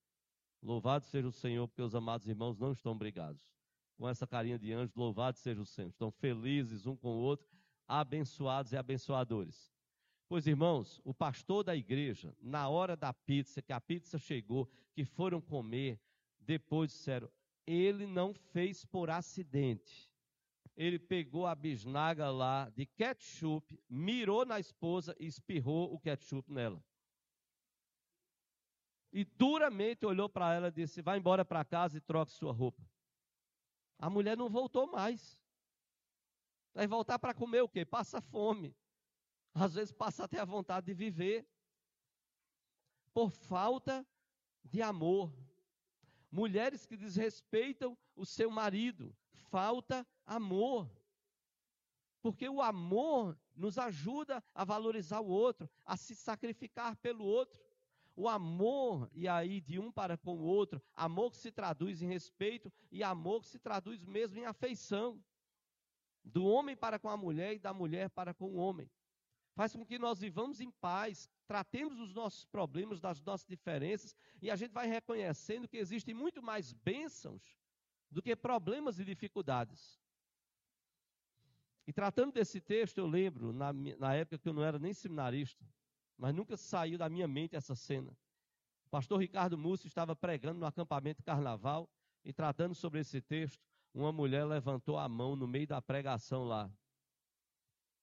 [0.63, 3.43] Louvado seja o Senhor, porque os amados irmãos não estão brigados.
[3.97, 5.89] Com essa carinha de anjo, louvado seja o Senhor.
[5.89, 7.47] Estão felizes um com o outro,
[7.87, 9.73] abençoados e abençoadores.
[10.29, 15.05] Pois, irmãos, o pastor da igreja, na hora da pizza, que a pizza chegou, que
[15.05, 16.01] foram comer,
[16.39, 17.29] depois disseram:
[17.67, 20.11] ele não fez por acidente.
[20.77, 26.83] Ele pegou a bisnaga lá de ketchup, mirou na esposa e espirrou o ketchup nela.
[29.13, 32.83] E duramente olhou para ela e disse: Vai embora para casa e troque sua roupa.
[33.99, 35.39] A mulher não voltou mais.
[36.73, 37.85] Vai voltar para comer o quê?
[37.85, 38.75] Passa fome.
[39.53, 41.47] Às vezes passa até a vontade de viver
[43.13, 44.07] por falta
[44.65, 45.33] de amor.
[46.31, 49.15] Mulheres que desrespeitam o seu marido,
[49.51, 50.89] falta amor.
[52.23, 57.61] Porque o amor nos ajuda a valorizar o outro, a se sacrificar pelo outro.
[58.21, 62.07] O amor, e aí de um para com o outro, amor que se traduz em
[62.07, 65.09] respeito e amor que se traduz mesmo em afeição.
[66.23, 68.91] Do homem para com a mulher e da mulher para com o homem
[69.61, 74.51] faz com que nós vivamos em paz, tratemos os nossos problemas, das nossas diferenças, e
[74.51, 77.43] a gente vai reconhecendo que existem muito mais bênçãos
[78.11, 80.01] do que problemas e dificuldades.
[81.87, 85.63] E tratando desse texto, eu lembro, na, na época que eu não era nem seminarista,
[86.21, 88.15] mas nunca saiu da minha mente essa cena.
[88.85, 91.89] O pastor Ricardo Múcio estava pregando no acampamento carnaval
[92.23, 93.59] e tratando sobre esse texto,
[93.95, 96.71] uma mulher levantou a mão no meio da pregação lá.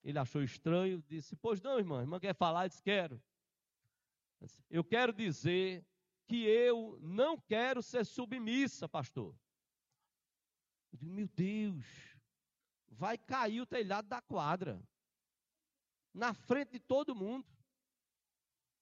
[0.03, 2.65] Ele achou estranho, disse: Pois não, irmã, irmã quer falar?
[2.65, 3.21] Eu disse: Quero.
[4.67, 5.86] Eu quero dizer
[6.25, 9.36] que eu não quero ser submissa, pastor.
[10.91, 11.86] Eu digo: Meu Deus,
[12.89, 14.82] vai cair o telhado da quadra,
[16.12, 17.56] na frente de todo mundo.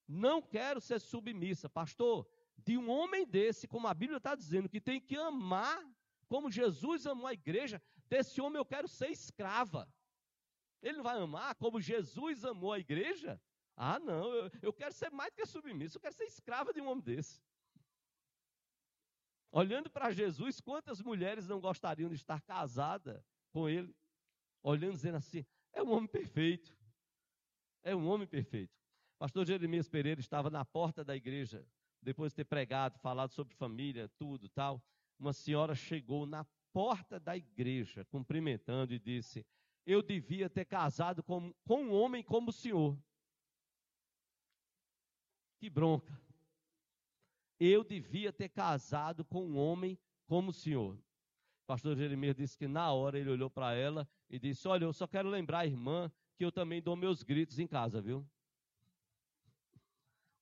[0.08, 2.28] Não quero ser submissa, pastor.
[2.58, 5.84] De um homem desse, como a Bíblia está dizendo, que tem que amar
[6.28, 9.88] como Jesus amou a igreja, desse homem eu quero ser escrava.
[10.82, 13.42] Ele não vai amar como Jesus amou a igreja?
[13.76, 16.82] Ah, não, eu, eu quero ser mais do que submisso, eu quero ser escrava de
[16.82, 17.42] um homem desse.
[19.52, 23.96] Olhando para Jesus, quantas mulheres não gostariam de estar casada com ele?
[24.62, 26.76] Olhando, dizendo assim: é um homem perfeito.
[27.84, 28.75] É um homem perfeito.
[29.18, 31.66] Pastor Jeremias Pereira estava na porta da igreja,
[32.02, 34.84] depois de ter pregado, falado sobre família, tudo tal.
[35.18, 39.46] Uma senhora chegou na porta da igreja, cumprimentando e disse:
[39.86, 42.98] eu devia ter casado com, com um homem como o senhor.
[45.60, 46.20] Que bronca.
[47.60, 51.00] Eu devia ter casado com um homem como o senhor.
[51.68, 55.08] Pastor Jeremias disse que na hora ele olhou para ela e disse: Olha, eu só
[55.08, 58.28] quero lembrar irmã que eu também dou meus gritos em casa, viu?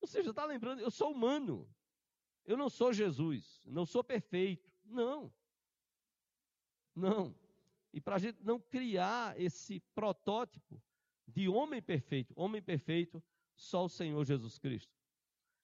[0.03, 1.65] Ou seja, está lembrando, eu sou humano.
[2.43, 4.69] Eu não sou Jesus, não sou perfeito.
[4.83, 5.33] Não.
[6.93, 7.33] Não.
[7.93, 10.83] E para a gente não criar esse protótipo
[11.25, 13.23] de homem perfeito, homem perfeito,
[13.55, 14.93] só o Senhor Jesus Cristo.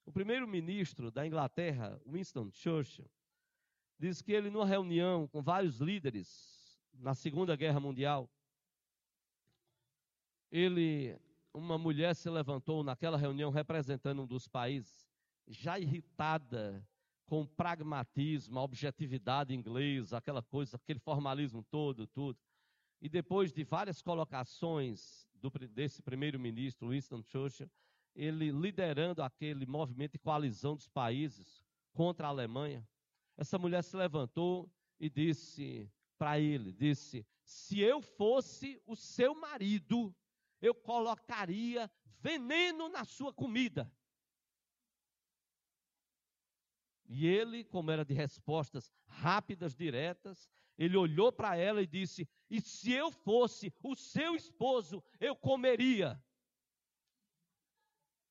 [0.06, 3.12] O primeiro-ministro da Inglaterra, Winston Churchill,
[4.00, 8.32] diz que ele, numa reunião com vários líderes na Segunda Guerra Mundial,
[10.50, 11.20] ele
[11.54, 15.08] uma mulher se levantou naquela reunião representando um dos países,
[15.48, 16.86] já irritada
[17.26, 22.40] com o pragmatismo, a objetividade inglesa, aquela coisa, aquele formalismo todo, tudo.
[23.02, 27.70] E depois de várias colocações do, desse primeiro-ministro, Winston Churchill,
[28.16, 32.88] ele liderando aquele movimento de coalizão dos países contra a Alemanha,
[33.38, 40.14] essa mulher se levantou e disse para ele, disse: "Se eu fosse o seu marido,
[40.62, 43.92] eu colocaria veneno na sua comida."
[47.08, 52.62] E ele, como era de respostas rápidas, diretas, ele olhou para ela e disse: E
[52.62, 56.24] se eu fosse o seu esposo, eu comeria.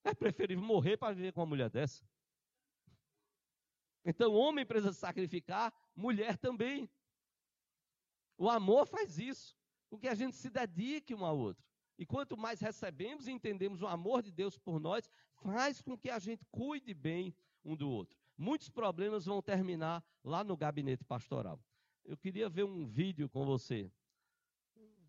[0.03, 2.03] É preferível morrer para viver com uma mulher dessa.
[4.03, 6.89] Então, homem precisa sacrificar, mulher também.
[8.39, 9.55] O amor faz isso,
[9.91, 11.68] porque a gente se dedique um ao outro.
[11.99, 15.11] E quanto mais recebemos e entendemos o amor de Deus por nós,
[15.43, 17.35] faz com que a gente cuide bem
[17.65, 18.17] um do outro.
[18.37, 21.61] Muitos problemas vão terminar lá no gabinete pastoral.
[22.05, 23.91] Eu queria ver um vídeo com você.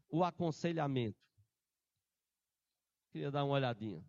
[0.09, 1.23] O aconselhamento.
[3.11, 4.03] Queria dar uma olhadinha.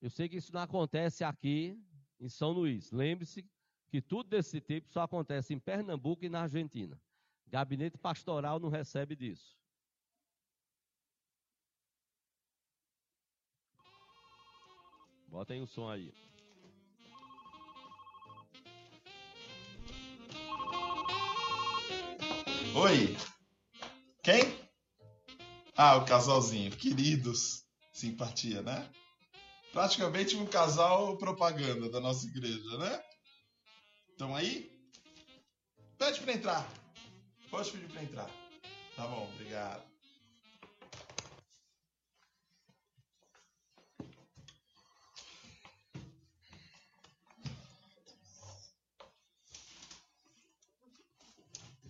[0.00, 1.78] Eu sei que isso não acontece aqui
[2.18, 2.90] em São Luís.
[2.90, 3.48] Lembre-se
[3.88, 7.00] que tudo desse tipo só acontece em Pernambuco e na Argentina.
[7.50, 9.58] Gabinete pastoral não recebe disso.
[15.26, 16.12] Botem o som aí.
[22.74, 23.16] Oi.
[24.22, 24.42] Quem?
[25.76, 26.70] Ah, o casalzinho.
[26.76, 27.64] Queridos.
[27.92, 28.88] Simpatia, né?
[29.72, 33.02] Praticamente um casal propaganda da nossa igreja, né?
[34.10, 34.70] Estão aí?
[35.98, 36.79] Pede para entrar.
[37.50, 38.30] Pode pedir para entrar.
[38.94, 39.82] Tá bom, obrigado.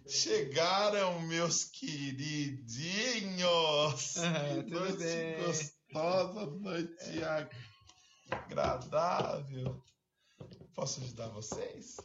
[0.09, 2.70] Chegaram, meus queridinhos!
[4.20, 5.44] Ah, que tudo noite bem.
[5.44, 7.23] gostosa, noite
[8.31, 9.83] agradável.
[10.75, 11.96] Posso ajudar vocês?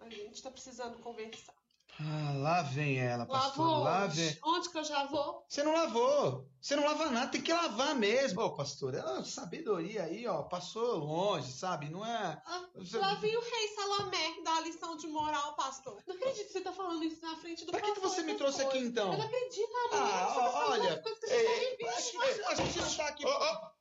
[0.00, 1.57] A gente tá precisando conversar.
[2.00, 3.66] Ah, lá vem ela, pastor.
[3.66, 4.14] Lavou Lá onde?
[4.22, 4.38] vem.
[4.44, 5.44] Onde que eu já vou?
[5.48, 6.48] Você não lavou.
[6.60, 8.40] Você não lava nada, tem que lavar mesmo.
[8.40, 10.42] Ô, pastor, é uma sabedoria aí, ó.
[10.44, 11.88] Passou longe, sabe?
[11.90, 12.40] Não é.
[12.46, 16.00] Ah, Você- lá vem o rei Salomé dar a lição de moral, pastor.
[16.06, 18.22] Não acredito que você tá falando isso na frente do Pra que, que pastor, você
[18.22, 19.12] me essas trouxe aqui então?
[19.12, 19.88] Eu não acredito, amor.
[19.94, 23.26] Ah, Você tá falando olha, que ei, tá A gente, a gente não tá aqui.
[23.26, 23.77] Ó, ó.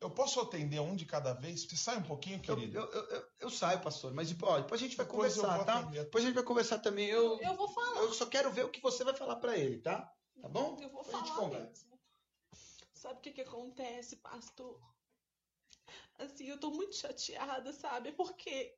[0.00, 1.64] Eu posso atender um de cada vez?
[1.64, 2.78] Você sai um pouquinho, querido?
[2.78, 5.78] eu, eu, eu- eu saio, pastor, mas ó, depois a gente vai Depois conversar, tá?
[5.78, 6.04] atender.
[6.04, 7.06] Depois a gente vai conversar também.
[7.08, 8.00] Eu, Eu vou falar.
[8.02, 10.12] eu só quero ver o que você vai falar pra ele, tá?
[10.40, 10.76] Tá bom?
[10.82, 11.86] Eu vou Depois a gente falar conversa.
[11.86, 12.00] mesmo.
[12.92, 14.80] Sabe o que que acontece, pastor?
[16.18, 18.12] Assim, eu tô muito chateada, sabe?
[18.12, 18.76] Porque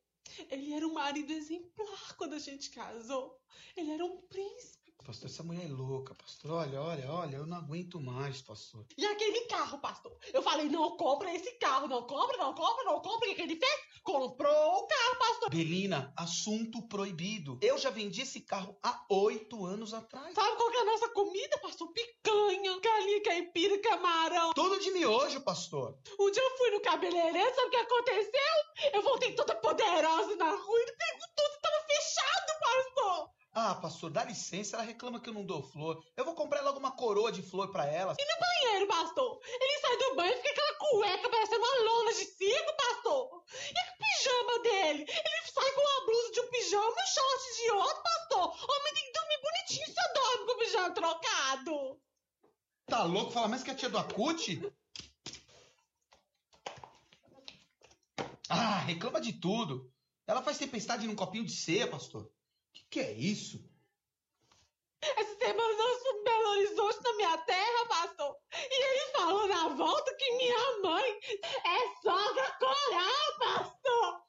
[0.50, 3.40] ele era um marido exemplar quando a gente casou.
[3.76, 4.77] Ele era um príncipe.
[5.08, 6.50] Pastor, essa mulher é louca, pastor.
[6.50, 8.84] Olha, olha, olha, eu não aguento mais, pastor.
[8.94, 10.14] E aquele carro, pastor?
[10.34, 13.30] Eu falei, não compra esse carro, não compra, não compra, não compra.
[13.30, 13.80] O que, ele fez?
[14.02, 15.48] Comprou o carro, pastor.
[15.48, 17.58] Belina, assunto proibido.
[17.62, 20.34] Eu já vendi esse carro há oito anos atrás.
[20.34, 21.90] Sabe qual que é a nossa comida, pastor?
[21.90, 24.52] Picanha, galinha caipira, camarão.
[24.52, 25.98] Tudo de miojo, pastor.
[26.20, 28.92] Um dia eu fui no cabeleireiro, sabe o que aconteceu?
[28.92, 33.37] Eu voltei toda poderosa na rua e ele perguntou se tava fechado, pastor.
[33.60, 36.00] Ah, pastor, dá licença, ela reclama que eu não dou flor.
[36.16, 38.14] Eu vou comprar logo uma coroa de flor pra ela.
[38.14, 39.40] Banheiro, pastor.
[39.44, 43.44] Ele sai do banho e fica aquela cueca parecendo uma lona de circo, pastor.
[43.52, 45.02] E o pijama dele?
[45.02, 48.70] Ele sai com uma blusa de um pijama e um short de outro, pastor.
[48.70, 52.00] Homem tem que dormir bonitinho, só dorme com o pijama trocado.
[52.86, 53.32] Tá louco?
[53.32, 54.72] Fala mais que a tia do Acute?
[58.48, 59.92] Ah, reclama de tudo.
[60.28, 62.30] Ela faz tempestade num copinho de ceia, pastor.
[62.72, 63.64] Que que é isso?
[65.00, 68.36] Essa semana nós fomos em Belo Horizonte na minha terra, pastor.
[68.52, 74.22] E ele falou na volta que minha mãe é sogra coral, pastor.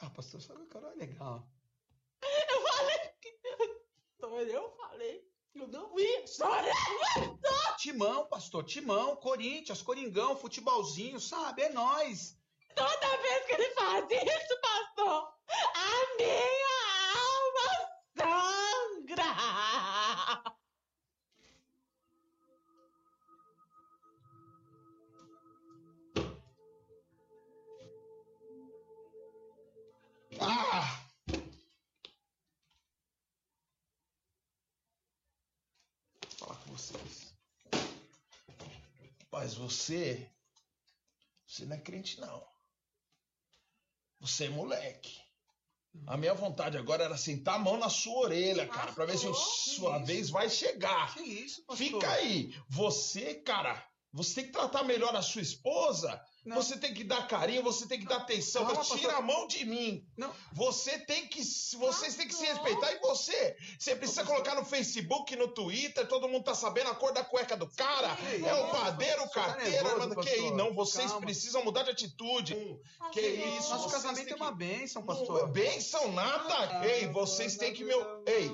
[0.00, 1.48] Ah, pastor, sabe que é legal.
[2.22, 3.32] Eu falei que...
[4.18, 6.64] Pastor, eu falei eu não ia chorar.
[7.78, 11.62] Timão, pastor, timão, Corinthians, Coringão, futebolzinho, sabe?
[11.62, 12.38] É nóis.
[12.74, 15.34] Toda vez que ele faz isso, pastor,
[15.74, 16.59] a minha
[39.70, 40.30] você.
[41.46, 42.46] Você não é crente, não.
[44.20, 45.20] Você é moleque.
[46.06, 49.26] A minha vontade agora era sentar a mão na sua orelha, cara, pra ver se
[49.26, 51.12] a sua vez vai chegar.
[51.74, 52.54] Fica aí.
[52.68, 56.20] Você, cara, você tem que tratar melhor a sua esposa.
[56.44, 56.56] Não.
[56.56, 58.64] Você tem que dar carinho, você tem que dar atenção.
[58.64, 60.02] Calma, tira a mão de mim.
[60.16, 60.32] Não.
[60.54, 61.42] Você tem que,
[61.76, 62.90] vocês têm que se respeitar.
[62.92, 63.56] E você?
[63.78, 67.56] Você precisa colocar no Facebook, no Twitter, todo mundo tá sabendo a cor da cueca
[67.58, 68.16] do cara.
[68.16, 69.70] Que É o padeiro, o tá carteiro.
[69.70, 70.56] nervoso, mano, que pastor?
[70.56, 71.26] não, vocês Calma.
[71.26, 72.54] precisam mudar de atitude.
[73.12, 75.46] Que isso, Nosso vocês casamento têm é uma que- bênção, Não, pastor.
[75.50, 76.54] Benção nada.
[76.80, 77.92] Ah, Ei, vocês têm que me.
[78.26, 78.50] Ei,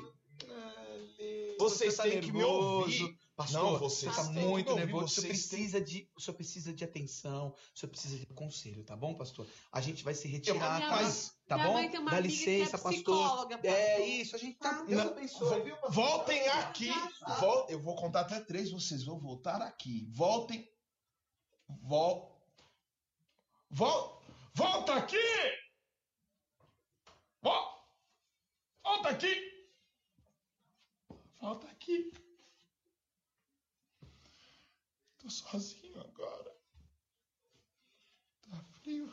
[1.59, 3.17] Você vocês tá têm que me ouvir.
[3.37, 5.21] Pastor, Não, você tá que muito nervoso.
[5.21, 9.15] Têm- precisa de, o senhor precisa de atenção, o senhor precisa de conselho, tá bom,
[9.15, 9.47] pastor?
[9.71, 10.97] A gente vai se retirar, Minha tá?
[11.03, 12.05] mas Tá Minha bom?
[12.07, 12.93] Dá que licença, é pastor.
[12.95, 14.09] psicóloga, É pastor.
[14.09, 14.71] isso, a gente tá.
[14.75, 14.83] Tá.
[14.85, 15.93] Deus Não, abençoe, viu, pastor?
[15.93, 16.91] Voltem aqui.
[17.39, 20.07] Vol- eu vou contar até três, vocês vão voltar aqui.
[20.11, 20.67] Voltem.
[21.69, 22.35] Vol...
[23.71, 24.23] Vol...
[24.55, 25.17] Volta aqui!
[27.43, 27.87] Vol...
[28.83, 29.67] Volta aqui!
[31.39, 32.13] Volta aqui.
[35.29, 36.57] Sozinho agora.
[38.49, 39.11] Tá frio.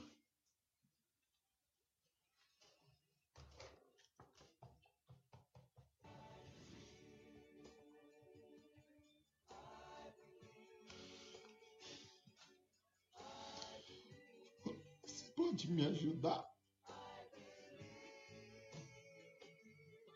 [15.04, 16.46] Você pode me ajudar?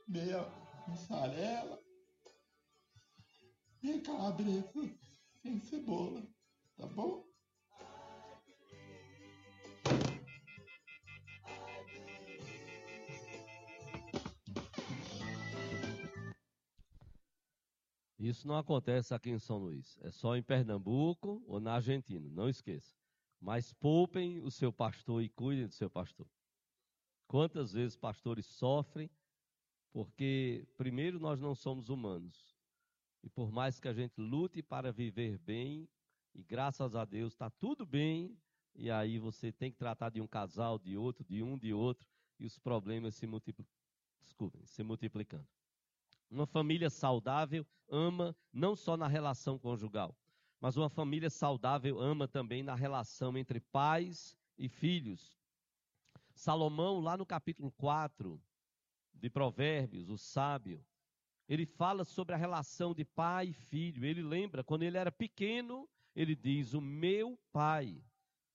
[0.08, 0.46] Meia
[0.88, 1.84] mussarela.
[3.82, 4.98] Meia calabresa
[5.60, 6.22] cebola,
[6.76, 7.28] tá bom?
[18.20, 19.98] Isso não acontece aqui em São Luís.
[20.02, 22.28] É só em Pernambuco ou na Argentina.
[22.30, 22.94] Não esqueça.
[23.40, 26.28] Mas poupem o seu pastor e cuidem do seu pastor.
[27.28, 29.10] Quantas vezes pastores sofrem
[29.94, 32.47] porque, primeiro, nós não somos humanos.
[33.28, 35.86] E por mais que a gente lute para viver bem,
[36.34, 38.40] e graças a Deus está tudo bem,
[38.74, 42.08] e aí você tem que tratar de um casal, de outro, de um, de outro,
[42.40, 43.28] e os problemas se.
[44.22, 45.46] Desculpem, se multiplicando.
[46.32, 50.16] Uma família saudável ama não só na relação conjugal,
[50.62, 55.38] mas uma família saudável ama também na relação entre pais e filhos.
[56.34, 58.42] Salomão, lá no capítulo 4
[59.14, 60.82] de Provérbios, o sábio,
[61.48, 64.06] ele fala sobre a relação de pai e filho.
[64.06, 68.04] Ele lembra, quando ele era pequeno, ele diz: O meu pai,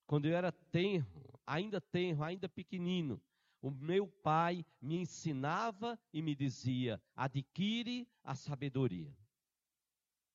[0.07, 3.21] quando eu era tenro, ainda tenro, ainda pequenino,
[3.63, 9.17] o meu pai me ensinava e me dizia: adquire a sabedoria.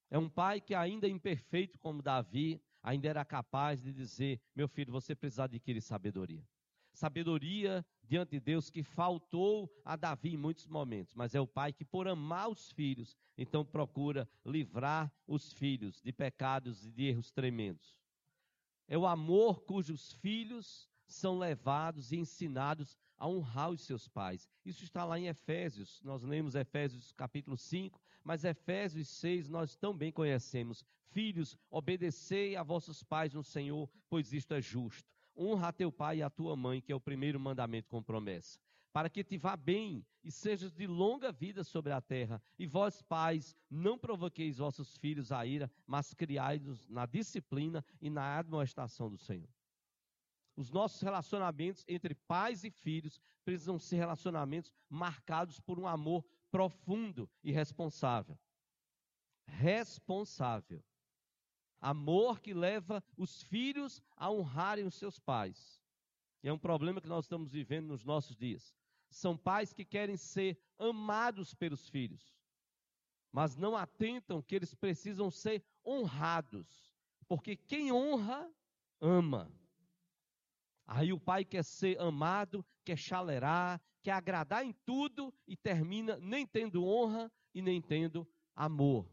[0.09, 4.91] É um pai que, ainda imperfeito como Davi, ainda era capaz de dizer: meu filho,
[4.91, 6.47] você precisa adquirir sabedoria.
[6.93, 11.73] Sabedoria diante de Deus que faltou a Davi em muitos momentos, mas é o pai
[11.73, 17.31] que, por amar os filhos, então procura livrar os filhos de pecados e de erros
[17.31, 17.97] tremendos.
[18.87, 24.47] É o amor cujos filhos são levados e ensinados a honrar os seus pais.
[24.65, 26.01] Isso está lá em Efésios.
[26.03, 30.85] Nós lemos Efésios capítulo 5, mas Efésios 6 nós também conhecemos.
[31.09, 35.16] Filhos, obedecei a vossos pais no Senhor, pois isto é justo.
[35.37, 38.59] Honra a teu pai e a tua mãe, que é o primeiro mandamento com promessa.
[38.91, 42.41] Para que te vá bem e sejas de longa vida sobre a terra.
[42.57, 48.39] E vós, pais, não provoqueis vossos filhos a ira, mas criai-os na disciplina e na
[48.39, 49.49] admoestação do Senhor.
[50.55, 57.29] Os nossos relacionamentos entre pais e filhos precisam ser relacionamentos marcados por um amor profundo
[57.43, 58.37] e responsável.
[59.45, 60.83] Responsável.
[61.87, 65.81] Amor que leva os filhos a honrarem os seus pais.
[66.43, 68.75] E é um problema que nós estamos vivendo nos nossos dias.
[69.09, 72.35] São pais que querem ser amados pelos filhos,
[73.31, 76.93] mas não atentam que eles precisam ser honrados.
[77.25, 78.51] Porque quem honra,
[78.99, 79.49] ama.
[80.85, 86.45] Aí o pai quer ser amado, quer chaleirar, quer agradar em tudo e termina nem
[86.45, 89.09] tendo honra e nem tendo amor,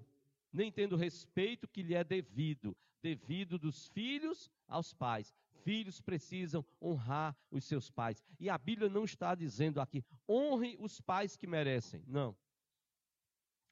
[0.54, 5.34] nem tendo respeito que lhe é devido, devido dos filhos aos pais.
[5.64, 8.22] Filhos precisam honrar os seus pais.
[8.38, 12.04] E a Bíblia não está dizendo aqui, honre os pais que merecem.
[12.06, 12.36] Não.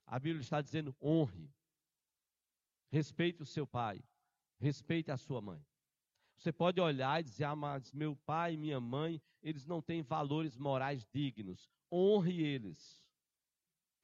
[0.07, 1.49] A Bíblia está dizendo, honre.
[2.91, 4.03] Respeite o seu pai.
[4.59, 5.65] Respeite a sua mãe.
[6.37, 10.03] Você pode olhar e dizer, ah, mas meu pai e minha mãe, eles não têm
[10.03, 11.71] valores morais dignos.
[11.91, 13.01] Honre eles.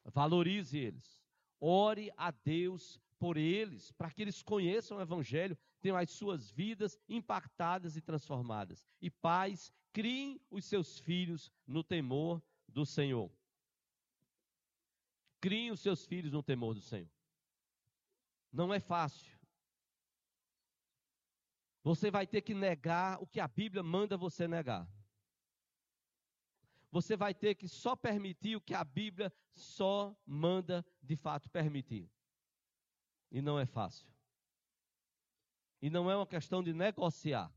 [0.05, 1.18] Valorize eles.
[1.61, 6.99] Ore a Deus por eles, para que eles conheçam o Evangelho, tenham as suas vidas
[7.09, 8.85] impactadas e transformadas.
[9.01, 13.31] E pais, criem os seus filhos no temor do Senhor.
[15.41, 17.11] Criem os seus filhos no temor do Senhor.
[18.53, 19.39] Não é fácil.
[21.83, 24.89] Você vai ter que negar o que a Bíblia manda você negar.
[26.91, 32.11] Você vai ter que só permitir o que a Bíblia só manda de fato permitir.
[33.31, 34.09] E não é fácil.
[35.83, 37.53] E não é uma questão de negociar.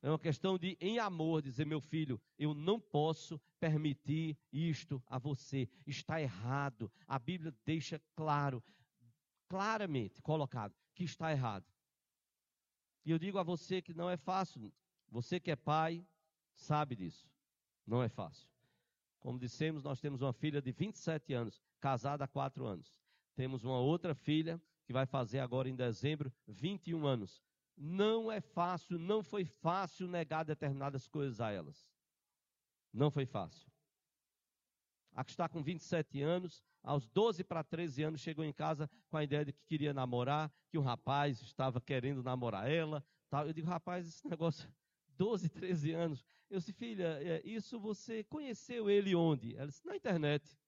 [0.00, 5.18] É uma questão de, em amor, dizer: meu filho, eu não posso permitir isto a
[5.18, 5.68] você.
[5.86, 6.90] Está errado.
[7.06, 8.62] A Bíblia deixa claro,
[9.48, 11.66] claramente colocado, que está errado.
[13.04, 14.72] E eu digo a você que não é fácil.
[15.10, 16.06] Você que é pai,
[16.54, 17.26] sabe disso.
[17.88, 18.46] Não é fácil.
[19.18, 23.00] Como dissemos, nós temos uma filha de 27 anos, casada há 4 anos.
[23.34, 27.42] Temos uma outra filha que vai fazer agora em dezembro 21 anos.
[27.74, 31.90] Não é fácil, não foi fácil negar determinadas coisas a elas.
[32.92, 33.70] Não foi fácil.
[35.14, 39.16] A que está com 27 anos, aos 12 para 13 anos, chegou em casa com
[39.16, 43.02] a ideia de que queria namorar, que um rapaz estava querendo namorar ela.
[43.30, 43.46] Tal.
[43.46, 44.70] Eu digo, rapaz, esse negócio,
[45.18, 46.24] 12, 13 anos.
[46.48, 49.54] Eu disse, filha, é, isso você conheceu ele onde?
[49.56, 50.58] Ela disse, na internet.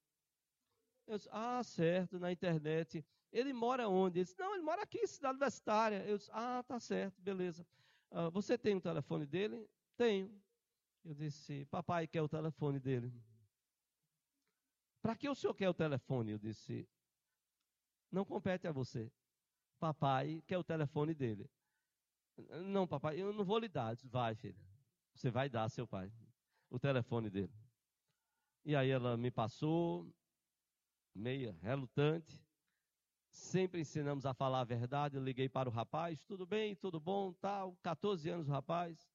[1.07, 3.05] Eu disse, ah, certo, na internet.
[3.33, 4.19] Ele mora onde?
[4.19, 6.05] Ele disse, não, ele mora aqui, cidade universitária.
[6.05, 7.67] Eu disse, ah, tá certo, beleza.
[8.11, 9.67] Ah, você tem o telefone dele?
[9.97, 10.31] Tenho.
[11.03, 13.11] Eu disse, papai quer o telefone dele.
[15.01, 16.33] Para que o senhor quer o telefone?
[16.33, 16.87] Eu disse,
[18.13, 19.11] não compete a você.
[19.79, 21.49] Papai quer o telefone dele.
[22.65, 23.95] Não, papai, eu não vou lhe dar.
[24.05, 24.65] Vai, filha.
[25.15, 26.13] Você vai dar, seu pai,
[26.71, 27.53] o telefone dele.
[28.65, 30.13] E aí ela me passou,
[31.15, 32.45] meia relutante.
[33.31, 35.17] Sempre ensinamos a falar a verdade.
[35.17, 37.77] Eu liguei para o rapaz, tudo bem, tudo bom, tal.
[37.83, 39.11] 14 anos o rapaz.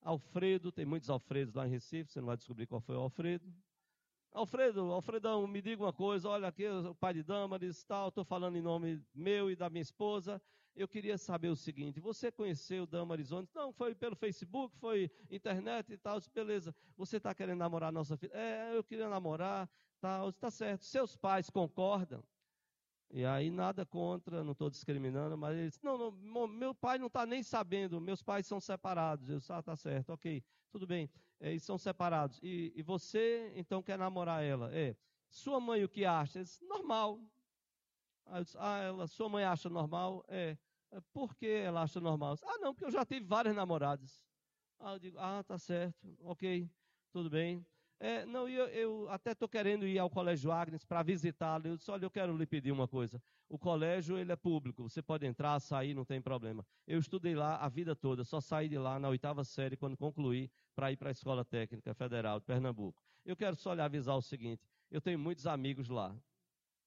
[0.00, 3.50] Alfredo, tem muitos Alfredos lá em Recife, você não vai descobrir qual foi o Alfredo.
[4.30, 8.56] Alfredo, Alfredão, me diga uma coisa, olha aqui, o pai de Damaris, tal, estou falando
[8.56, 10.42] em nome meu e da minha esposa.
[10.74, 13.48] Eu queria saber o seguinte: você conheceu Damaris onde?
[13.54, 16.18] Não, foi pelo Facebook, foi internet e tal.
[16.34, 18.32] Beleza, você está querendo namorar nossa filha?
[18.34, 19.68] É, eu queria namorar,
[20.00, 20.84] tal, está certo.
[20.84, 22.22] Seus pais concordam?
[23.10, 27.06] E aí nada contra, não estou discriminando, mas ele disse, não, não, meu pai não
[27.06, 29.28] está nem sabendo, meus pais são separados.
[29.28, 31.08] Eu disse, ah, tá certo, ok, tudo bem,
[31.38, 32.40] é, eles são separados.
[32.42, 34.74] E, e, você, então, quer namorar ela?
[34.74, 34.96] É,
[35.30, 36.38] sua mãe o que acha?
[36.38, 37.20] Ele disse, normal.
[38.26, 40.24] Aí disse, ah, ela, sua mãe acha normal?
[40.28, 40.56] É,
[40.90, 42.34] é por que ela acha normal?
[42.34, 44.24] Disse, ah, não, porque eu já tive várias namoradas.
[44.78, 46.70] Ah, eu digo, ah, tá certo, ok,
[47.12, 47.64] tudo bem.
[48.00, 51.68] É, não, eu, eu até estou querendo ir ao Colégio Agnes para visitá-lo.
[51.68, 53.22] Eu disse, olha, eu quero lhe pedir uma coisa.
[53.48, 56.66] O colégio, ele é público, você pode entrar, sair, não tem problema.
[56.86, 60.50] Eu estudei lá a vida toda, só saí de lá na oitava série, quando concluí,
[60.74, 63.02] para ir para a Escola Técnica Federal de Pernambuco.
[63.24, 66.14] Eu quero só lhe avisar o seguinte, eu tenho muitos amigos lá.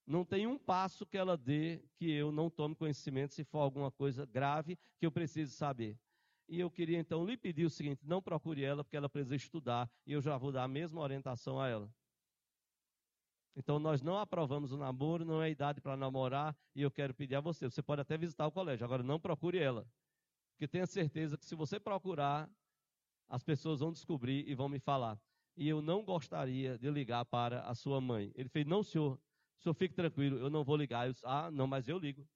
[0.07, 3.91] Não tem um passo que ela dê que eu não tome conhecimento se for alguma
[3.91, 5.99] coisa grave que eu precise saber.
[6.47, 9.91] E eu queria então lhe pedir o seguinte: não procure ela, porque ela precisa estudar,
[10.05, 11.93] e eu já vou dar a mesma orientação a ela.
[13.53, 17.35] Então nós não aprovamos o namoro, não é idade para namorar, e eu quero pedir
[17.35, 19.85] a você: você pode até visitar o colégio, agora não procure ela.
[20.51, 22.49] Porque tenha certeza que se você procurar,
[23.27, 25.19] as pessoas vão descobrir e vão me falar.
[25.57, 28.31] E eu não gostaria de ligar para a sua mãe.
[28.35, 29.19] Ele fez: não, senhor,
[29.57, 31.07] o senhor fique tranquilo, eu não vou ligar.
[31.07, 32.27] Eu ah, não, mas eu ligo.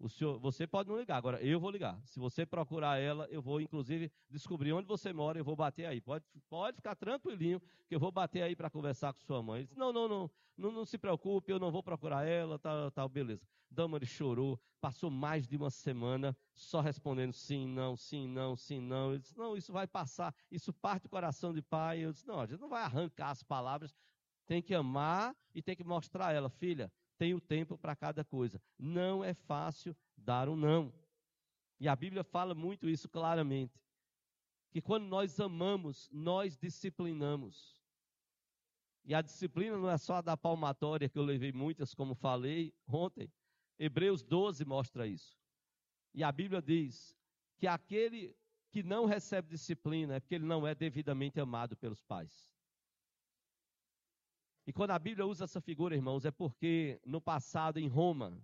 [0.00, 2.00] O senhor, você pode não ligar, agora eu vou ligar.
[2.04, 6.00] Se você procurar ela, eu vou inclusive descobrir onde você mora, eu vou bater aí.
[6.00, 9.60] Pode, pode ficar tranquilinho, que eu vou bater aí para conversar com sua mãe.
[9.60, 12.92] Ele disse, não, não, não, não, não, se preocupe, eu não vou procurar ela, tal,
[12.92, 13.44] tal, beleza.
[13.68, 19.10] Damaris chorou, passou mais de uma semana só respondendo sim, não, sim, não, sim, não.
[19.10, 22.00] Ele disse, não, isso vai passar, isso parte do coração de pai.
[22.04, 23.92] Eu disse, não, a gente não vai arrancar as palavras,
[24.48, 28.24] tem que amar e tem que mostrar a ela, filha, tem o tempo para cada
[28.24, 28.60] coisa.
[28.78, 30.92] Não é fácil dar um não.
[31.78, 33.78] E a Bíblia fala muito isso claramente.
[34.70, 37.78] Que quando nós amamos, nós disciplinamos.
[39.04, 43.30] E a disciplina não é só da palmatória, que eu levei muitas, como falei ontem.
[43.78, 45.38] Hebreus 12 mostra isso.
[46.14, 47.16] E a Bíblia diz
[47.58, 48.34] que aquele
[48.70, 52.57] que não recebe disciplina é porque ele não é devidamente amado pelos pais.
[54.68, 58.38] E quando a Bíblia usa essa figura, irmãos, é porque no passado em Roma,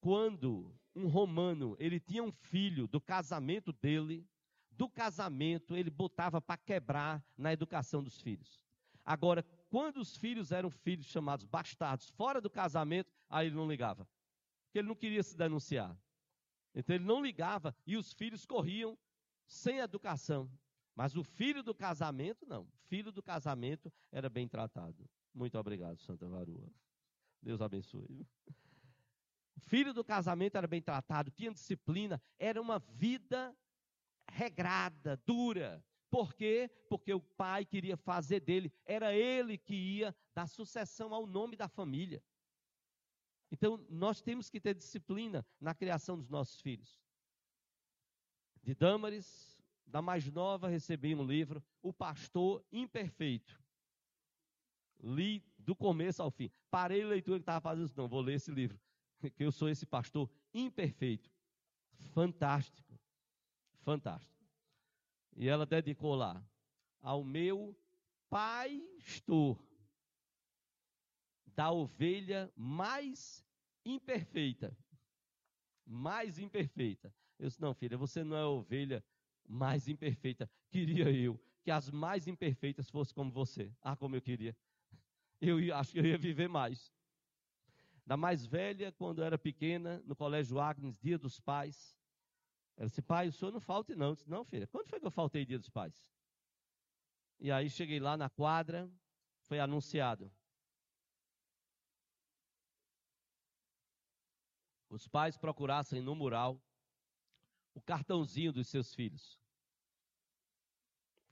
[0.00, 4.26] quando um romano, ele tinha um filho do casamento dele,
[4.68, 8.66] do casamento ele botava para quebrar na educação dos filhos.
[9.04, 14.08] Agora, quando os filhos eram filhos chamados bastardos, fora do casamento, aí ele não ligava.
[14.72, 15.96] que ele não queria se denunciar.
[16.74, 18.98] Então ele não ligava e os filhos corriam
[19.46, 20.50] sem educação.
[20.96, 22.62] Mas o filho do casamento, não.
[22.62, 25.08] O filho do casamento era bem tratado.
[25.34, 26.70] Muito obrigado, Santa Varua.
[27.42, 28.26] Deus abençoe.
[29.56, 33.56] O filho do casamento era bem tratado, tinha disciplina, era uma vida
[34.30, 35.84] regrada, dura.
[36.10, 36.70] Por quê?
[36.88, 41.68] Porque o pai queria fazer dele, era ele que ia dar sucessão ao nome da
[41.68, 42.22] família.
[43.50, 47.00] Então, nós temos que ter disciplina na criação dos nossos filhos.
[48.62, 53.63] De Dâmaris, da mais nova, recebi um livro, O Pastor Imperfeito.
[55.04, 56.50] Li do começo ao fim.
[56.70, 57.92] Parei a leitura que estava fazendo.
[57.94, 58.80] Não, vou ler esse livro.
[59.36, 61.30] Que eu sou esse pastor imperfeito.
[62.12, 62.98] Fantástico.
[63.82, 64.44] Fantástico.
[65.36, 66.42] E ela dedicou lá
[67.00, 67.76] ao meu
[68.30, 69.58] pastor
[71.54, 73.44] da ovelha mais
[73.84, 74.76] imperfeita.
[75.86, 77.14] Mais imperfeita.
[77.38, 79.04] Eu disse, não, filha, você não é a ovelha
[79.46, 80.50] mais imperfeita.
[80.70, 83.72] Queria eu que as mais imperfeitas fossem como você.
[83.80, 84.56] Ah, como eu queria.
[85.46, 86.92] Eu acho que eu ia viver mais.
[88.06, 91.98] Da mais velha, quando eu era pequena, no colégio Agnes, dia dos pais,
[92.76, 94.08] ela disse, pai, o senhor não falte não.
[94.08, 96.12] Eu disse, não, filha, quando foi que eu faltei dia dos pais?
[97.38, 98.90] E aí cheguei lá na quadra,
[99.42, 100.30] foi anunciado.
[104.88, 106.60] Os pais procurassem no mural
[107.74, 109.40] o cartãozinho dos seus filhos,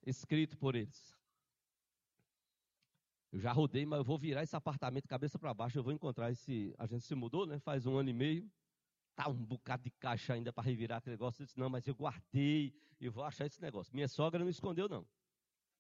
[0.05, 1.17] escrito por eles.
[3.33, 5.79] Eu já rodei, mas eu vou virar esse apartamento cabeça para baixo.
[5.79, 6.75] Eu vou encontrar esse.
[6.79, 7.59] A gente se mudou, né?
[7.59, 8.51] Faz um ano e meio.
[9.17, 11.43] Tá um bocado de caixa ainda para revirar aquele negócio.
[11.43, 12.75] Eu disse, não, mas eu guardei.
[13.01, 13.95] Eu vou achar esse negócio.
[13.95, 15.07] Minha sogra não escondeu, não.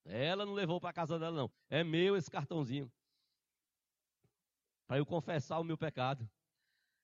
[0.04, 1.50] Ela não levou para casa dela, não.
[1.68, 2.90] É meu esse cartãozinho.
[4.86, 6.28] Para eu confessar o meu pecado.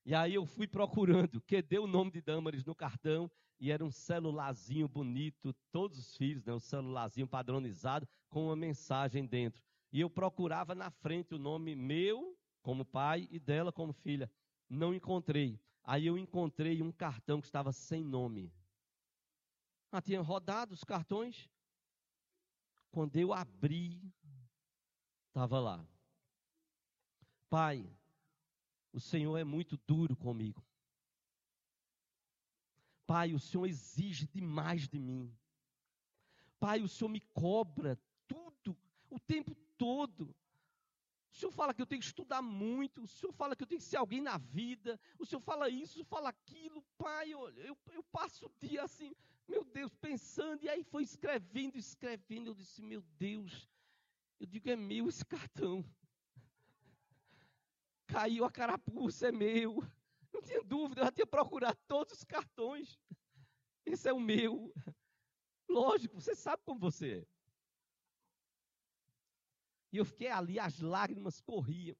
[0.04, 3.30] E aí eu fui procurando, que deu o nome de Dâmaris no cartão,
[3.60, 9.26] e era um celularzinho bonito, todos os filhos, né, um celularzinho padronizado, com uma mensagem
[9.26, 9.67] dentro.
[9.92, 14.30] E eu procurava na frente o nome meu, como pai, e dela como filha.
[14.68, 15.58] Não encontrei.
[15.82, 18.52] Aí eu encontrei um cartão que estava sem nome.
[19.90, 21.48] Ah, tinha rodado os cartões.
[22.90, 24.12] Quando eu abri,
[25.28, 25.86] estava lá.
[27.48, 27.90] Pai,
[28.92, 30.62] o Senhor é muito duro comigo.
[33.06, 35.34] Pai, o Senhor exige demais de mim.
[36.60, 38.76] Pai, o Senhor me cobra tudo,
[39.08, 40.34] o tempo todo.
[41.32, 43.80] O Senhor fala que eu tenho que estudar muito, o Senhor fala que eu tenho
[43.80, 48.02] que ser alguém na vida, o Senhor fala isso, fala aquilo, pai, olha, eu, eu
[48.04, 49.14] passo o dia assim,
[49.46, 53.68] meu Deus, pensando, e aí foi escrevendo, escrevendo, eu disse, meu Deus,
[54.40, 55.84] eu digo, é meu esse cartão.
[58.06, 59.82] Caiu a carapuça, é meu.
[60.32, 62.98] Não tinha dúvida, eu já tinha procurado todos os cartões.
[63.84, 64.72] Esse é o meu.
[65.68, 67.37] Lógico, você sabe como você é.
[69.92, 71.96] E eu fiquei ali, as lágrimas corriam.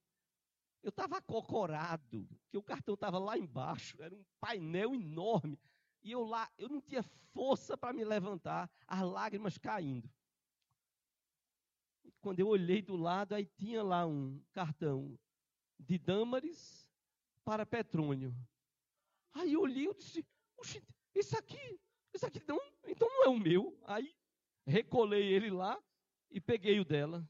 [0.82, 5.58] Eu estava acocorado, que o cartão estava lá embaixo, era um painel enorme.
[6.02, 10.08] E eu lá, eu não tinha força para me levantar, as lágrimas caindo.
[12.04, 15.18] E quando eu olhei do lado, aí tinha lá um cartão
[15.78, 16.88] de Dâmares
[17.44, 18.34] para Petrônio.
[19.32, 20.24] Aí eu olhei e disse,
[21.14, 21.80] esse aqui,
[22.12, 23.78] esse aqui não, então não é o meu.
[23.84, 24.14] Aí
[24.66, 25.80] recolei ele lá
[26.30, 27.28] e peguei o dela.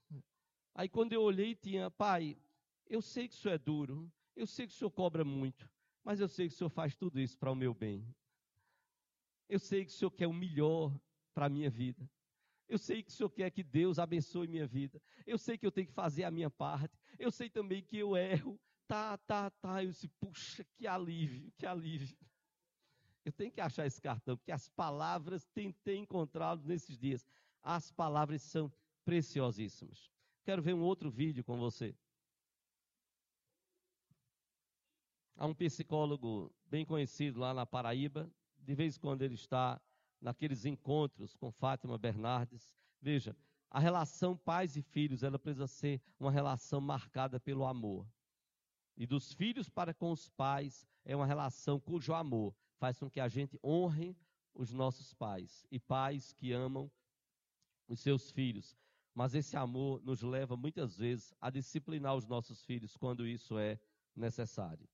[0.79, 2.39] Aí quando eu olhei, tinha, pai,
[2.89, 5.69] eu sei que isso é duro, eu sei que o senhor cobra muito,
[6.05, 8.07] mas eu sei que o senhor faz tudo isso para o meu bem.
[9.49, 10.97] Eu sei que o senhor quer o melhor
[11.35, 12.09] para a minha vida.
[12.69, 15.01] Eu sei que o Senhor quer que Deus abençoe minha vida.
[15.27, 16.95] Eu sei que eu tenho que fazer a minha parte.
[17.19, 18.61] Eu sei também que eu erro.
[18.87, 19.83] Tá, tá, tá.
[19.83, 22.15] Eu disse, puxa, que alívio, que alívio.
[23.25, 27.27] Eu tenho que achar esse cartão, porque as palavras, tentei encontrá-los nesses dias.
[27.63, 28.71] As palavras são
[29.03, 30.11] preciosíssimas.
[30.49, 31.95] Quero ver um outro vídeo com você.
[35.37, 38.33] Há um psicólogo bem conhecido lá na Paraíba.
[38.59, 39.79] De vez em quando ele está
[40.19, 42.75] naqueles encontros com Fátima Bernardes.
[42.99, 43.37] Veja,
[43.71, 48.11] a relação pais e filhos, ela precisa ser uma relação marcada pelo amor.
[48.97, 53.21] E dos filhos para com os pais é uma relação cujo amor faz com que
[53.21, 54.17] a gente honre
[54.55, 56.91] os nossos pais e pais que amam
[57.87, 58.75] os seus filhos.
[59.19, 63.77] Mas esse amor nos leva muitas vezes a disciplinar os nossos filhos quando isso é
[64.15, 64.89] necessário.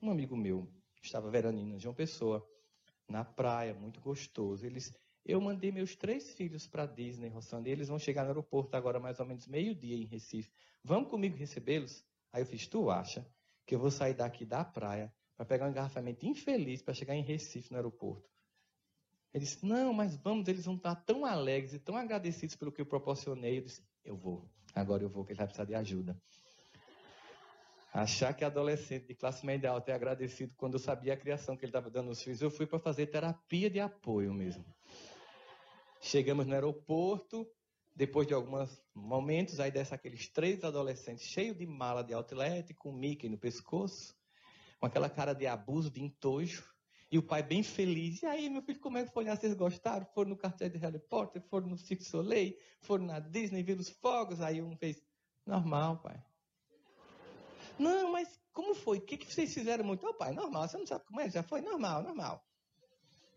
[0.00, 0.66] Um amigo meu
[1.02, 2.42] estava veranino de uma pessoa
[3.06, 4.64] na praia, muito gostoso.
[4.64, 4.90] Eles
[5.22, 9.20] Eu mandei meus três filhos para Disney, Rossandra, eles vão chegar no aeroporto agora mais
[9.20, 10.50] ou menos meio-dia em Recife.
[10.82, 12.10] Vamos comigo recebê-los?
[12.32, 13.26] Aí eu fiz, tu acha
[13.66, 17.22] que eu vou sair daqui da praia para pegar um engarrafamento infeliz para chegar em
[17.22, 18.30] Recife no aeroporto?
[19.34, 22.80] Ele disse, não, mas vamos, eles vão estar tão alegres e tão agradecidos pelo que
[22.80, 23.58] eu proporcionei.
[23.58, 26.20] Eu disse, eu vou, agora eu vou, que ele vai precisar de ajuda.
[27.92, 31.64] Achar que adolescente de classe média alta é agradecido quando eu sabia a criação que
[31.64, 34.64] ele estava dando aos filhos, eu fui para fazer terapia de apoio mesmo.
[36.00, 37.46] Chegamos no aeroporto,
[37.94, 42.92] depois de alguns momentos, aí desce aqueles três adolescentes cheios de mala de outlet, com
[42.92, 44.14] Mickey no pescoço,
[44.80, 46.64] com aquela cara de abuso, de entojo,
[47.10, 48.22] e o pai bem feliz.
[48.22, 49.36] E aí, meu filho, como é que foi lá?
[49.36, 50.06] Vocês gostaram?
[50.14, 53.90] Foram no cartel de Harry Potter, foram no Cirque Soleil, foram na Disney, viram os
[53.90, 54.40] fogos.
[54.40, 55.04] Aí um fez,
[55.44, 56.24] normal, pai.
[57.78, 58.98] Não, mas como foi?
[58.98, 60.06] O que, que vocês fizeram muito?
[60.06, 61.28] Ô, oh, pai, normal, você não sabe como é?
[61.28, 62.42] Já foi normal, normal.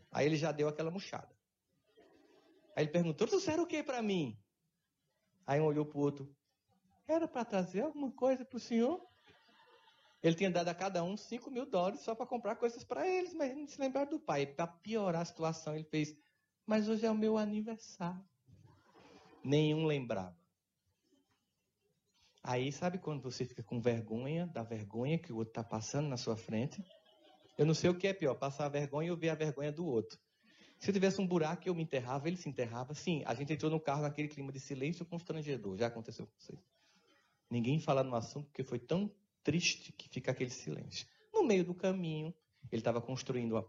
[0.10, 1.36] Aí ele já deu aquela murchada.
[2.76, 4.38] Aí ele perguntou, trouxeram o que para mim?
[5.46, 6.36] Aí um olhou para o outro.
[7.08, 9.06] Era para trazer alguma coisa para o senhor?
[10.24, 13.34] Ele tinha dado a cada um 5 mil dólares só para comprar coisas para eles,
[13.34, 14.48] mas ele não se lembrava do pai.
[14.48, 16.18] Para piorar a situação, ele fez,
[16.66, 18.26] mas hoje é o meu aniversário.
[19.44, 20.36] Nenhum lembrava.
[22.42, 26.18] Aí, sabe quando você fica com vergonha da vergonha que o outro está passando na
[26.18, 26.84] sua frente?
[27.58, 29.86] Eu não sei o que é pior, passar a vergonha ou ver a vergonha do
[29.86, 30.20] outro.
[30.86, 32.94] Se eu tivesse um buraco, eu me enterrava, ele se enterrava.
[32.94, 35.76] Sim, a gente entrou no carro naquele clima de silêncio constrangedor.
[35.76, 36.60] Já aconteceu com vocês.
[37.50, 39.12] Ninguém fala no assunto porque foi tão
[39.44, 41.08] triste que fica aquele silêncio.
[41.34, 42.32] No meio do caminho,
[42.72, 43.68] ele estava construindo,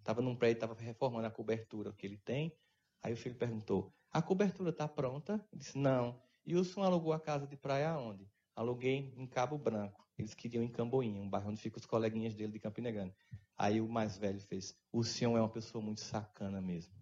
[0.00, 2.54] estava um, num prédio, estava reformando a cobertura que ele tem.
[3.02, 5.42] Aí o filho perguntou: A cobertura está pronta?
[5.50, 6.20] Ele disse: Não.
[6.44, 8.28] E o senhor alugou a casa de praia aonde?
[8.54, 10.06] Aluguei em Cabo Branco.
[10.18, 13.14] Eles queriam em Camboinha, um bairro onde ficam os coleguinhas dele de Campina Grande.
[13.60, 16.94] Aí o mais velho fez: O senhor é uma pessoa muito sacana mesmo.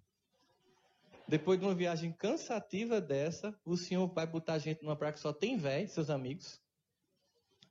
[1.28, 5.20] Depois de uma viagem cansativa dessa, o senhor vai botar a gente numa praia que
[5.20, 6.60] só tem velho, seus amigos.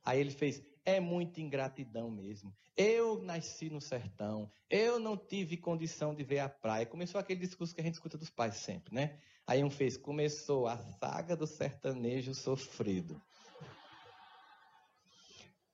[0.02, 2.56] Aí ele fez: É muita ingratidão mesmo.
[2.74, 6.86] Eu nasci no sertão, eu não tive condição de ver a praia.
[6.86, 9.20] Começou aquele discurso que a gente escuta dos pais sempre, né?
[9.46, 13.20] Aí um fez, começou a saga do sertanejo sofrido.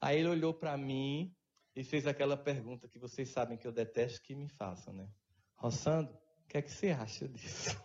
[0.01, 1.33] Aí ele olhou para mim
[1.75, 5.09] e fez aquela pergunta que vocês sabem que eu detesto que me façam, né?
[5.57, 7.71] Rossando, o que é que você acha disso?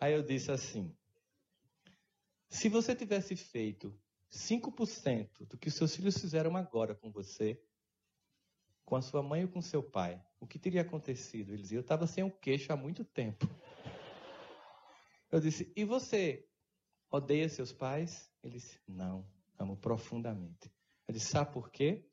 [0.00, 0.94] Aí eu disse assim:
[2.48, 3.94] se você tivesse feito
[4.30, 7.62] 5% do que os seus filhos fizeram agora com você,
[8.84, 11.52] com a sua mãe ou com seu pai, o que teria acontecido?
[11.52, 13.46] Ele dizia: eu estava sem o queixo há muito tempo.
[15.30, 16.46] Eu disse, e você
[17.10, 18.30] odeia seus pais?
[18.42, 19.26] Ele disse, não,
[19.58, 20.70] amo profundamente.
[21.12, 22.04] Disse, sabe por quê?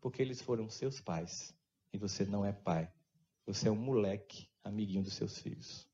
[0.00, 1.54] Porque eles foram seus pais.
[1.92, 2.90] E você não é pai.
[3.46, 5.88] Você é um moleque, amiguinho dos seus filhos.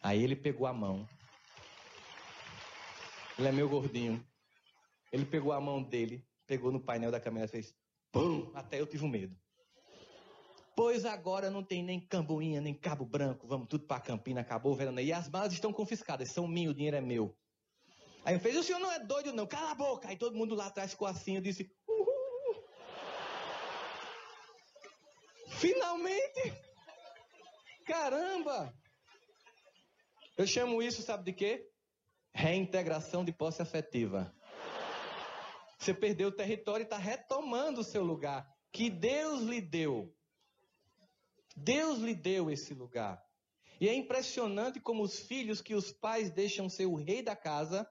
[0.00, 1.06] Aí ele pegou a mão.
[3.38, 4.24] Ele é meu gordinho.
[5.12, 7.74] Ele pegou a mão dele, pegou no painel da câmera e fez
[8.12, 8.50] pum!
[8.54, 9.36] Até eu tive um medo.
[10.76, 14.96] Pois agora não tem nem Camboinha, nem Cabo Branco, vamos tudo para Campina, acabou verão.
[15.00, 17.36] E as malas estão confiscadas, são minhas, o dinheiro é meu.
[18.24, 20.08] Aí eu fez, o senhor não é doido não, cala a boca.
[20.08, 22.64] Aí todo mundo lá atrás ficou assim, eu disse, uhul.
[25.48, 26.54] Finalmente!
[27.86, 28.74] Caramba!
[30.36, 31.68] Eu chamo isso, sabe de quê?
[32.32, 34.32] Reintegração de posse afetiva.
[35.78, 40.14] Você perdeu o território e está retomando o seu lugar que Deus lhe deu.
[41.56, 43.20] Deus lhe deu esse lugar.
[43.80, 47.88] E é impressionante como os filhos que os pais deixam ser o rei da casa,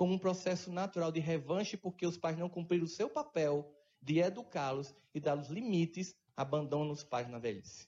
[0.00, 3.70] como um processo natural de revanche, porque os pais não cumpriram o seu papel
[4.00, 7.86] de educá-los e dar-los limites, abandonam os pais na velhice.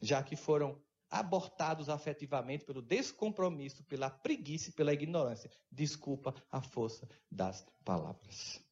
[0.00, 0.80] Já que foram
[1.10, 5.50] abortados afetivamente pelo descompromisso, pela preguiça e pela ignorância.
[5.68, 8.62] Desculpa a força das palavras.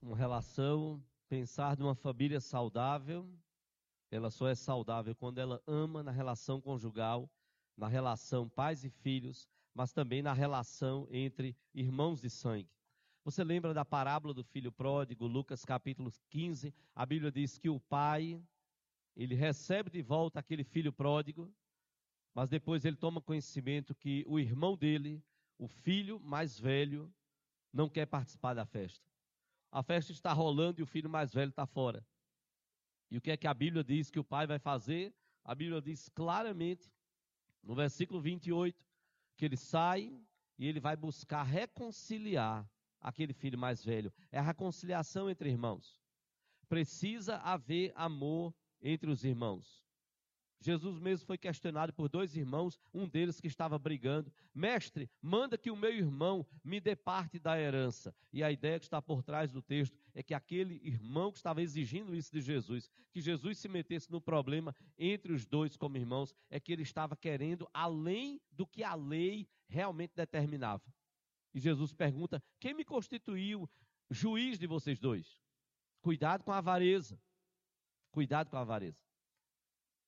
[0.00, 3.28] Uma relação pensar numa família saudável,
[4.08, 7.28] ela só é saudável quando ela ama na relação conjugal,
[7.80, 12.70] na relação pais e filhos, mas também na relação entre irmãos de sangue.
[13.24, 16.72] Você lembra da parábola do filho pródigo, Lucas capítulo 15?
[16.94, 18.40] A Bíblia diz que o pai,
[19.16, 21.52] ele recebe de volta aquele filho pródigo,
[22.34, 25.22] mas depois ele toma conhecimento que o irmão dele,
[25.58, 27.12] o filho mais velho,
[27.72, 29.10] não quer participar da festa
[29.70, 32.04] a festa está rolando e o filho mais velho está fora.
[33.10, 35.14] E o que é que a Bíblia diz que o pai vai fazer?
[35.44, 36.90] A Bíblia diz claramente,
[37.62, 38.84] no versículo 28,
[39.36, 40.12] que ele sai
[40.58, 42.68] e ele vai buscar reconciliar
[43.00, 44.12] aquele filho mais velho.
[44.30, 46.00] É a reconciliação entre irmãos.
[46.68, 49.82] Precisa haver amor entre os irmãos.
[50.60, 54.30] Jesus mesmo foi questionado por dois irmãos, um deles que estava brigando.
[54.54, 58.14] Mestre, manda que o meu irmão me dê parte da herança.
[58.30, 61.62] E a ideia que está por trás do texto é que aquele irmão que estava
[61.62, 66.34] exigindo isso de Jesus, que Jesus se metesse no problema entre os dois como irmãos,
[66.48, 70.84] é que ele estava querendo além do que a lei realmente determinava.
[71.54, 73.68] E Jesus pergunta: quem me constituiu
[74.10, 75.40] juiz de vocês dois?
[76.00, 77.20] Cuidado com a avareza.
[78.10, 78.98] Cuidado com a avareza.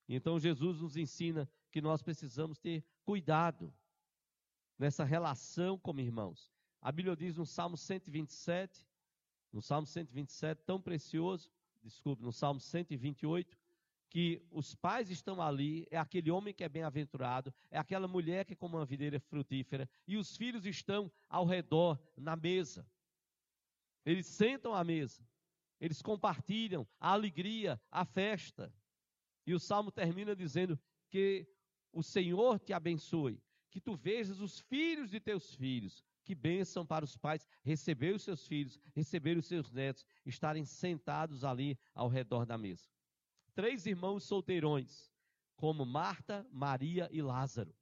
[0.07, 3.73] Então Jesus nos ensina que nós precisamos ter cuidado
[4.77, 6.51] nessa relação como irmãos.
[6.81, 8.85] A Bíblia diz no Salmo 127,
[9.53, 11.49] no Salmo 127, tão precioso,
[11.83, 13.55] desculpe, no Salmo 128,
[14.09, 18.53] que os pais estão ali, é aquele homem que é bem-aventurado, é aquela mulher que
[18.53, 22.85] é como uma videira frutífera, e os filhos estão ao redor na mesa.
[24.05, 25.25] Eles sentam à mesa,
[25.79, 28.73] eles compartilham a alegria, a festa.
[29.45, 30.79] E o salmo termina dizendo
[31.09, 31.47] que
[31.91, 36.03] o Senhor te abençoe, que tu vejas os filhos de teus filhos.
[36.23, 41.43] Que bênção para os pais receber os seus filhos, receber os seus netos, estarem sentados
[41.43, 42.87] ali ao redor da mesa.
[43.53, 45.11] Três irmãos solteirões,
[45.55, 47.75] como Marta, Maria e Lázaro.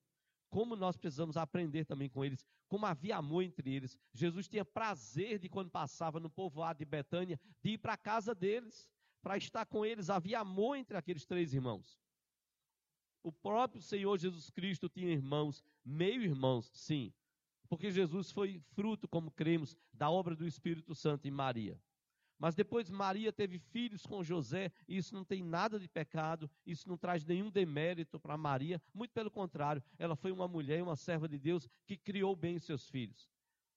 [0.50, 3.98] Como nós precisamos aprender também com eles, como havia amor entre eles.
[4.14, 8.36] Jesus tinha prazer de, quando passava no povoado de Betânia, de ir para a casa
[8.36, 8.90] deles
[9.22, 10.10] para estar com eles.
[10.10, 12.02] Havia amor entre aqueles três irmãos.
[13.24, 17.14] O próprio Senhor Jesus Cristo tinha irmãos, meio-irmãos, sim,
[17.72, 21.80] porque Jesus foi fruto, como cremos, da obra do Espírito Santo em Maria.
[22.38, 26.90] Mas depois Maria teve filhos com José, e isso não tem nada de pecado, isso
[26.90, 30.98] não traz nenhum demérito para Maria, muito pelo contrário, ela foi uma mulher e uma
[30.98, 33.32] serva de Deus que criou bem os seus filhos.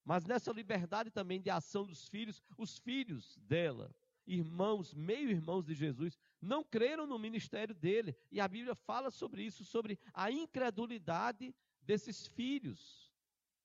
[0.04, 3.94] Mas nessa liberdade também de ação dos filhos, os filhos dela
[4.26, 8.16] irmãos, meio-irmãos de Jesus, não creram no ministério dele.
[8.32, 13.03] E a Bíblia fala sobre isso, sobre a incredulidade desses filhos,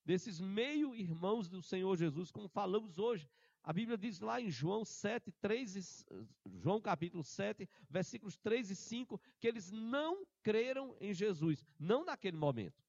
[0.04, 3.28] desses meio-irmãos do Senhor Jesus, como falamos hoje.
[3.62, 5.80] A Bíblia diz lá em João 7, 3 e,
[6.58, 12.36] João capítulo 7, versículos 3 e 5, que eles não creram em Jesus, não naquele
[12.36, 12.82] momento.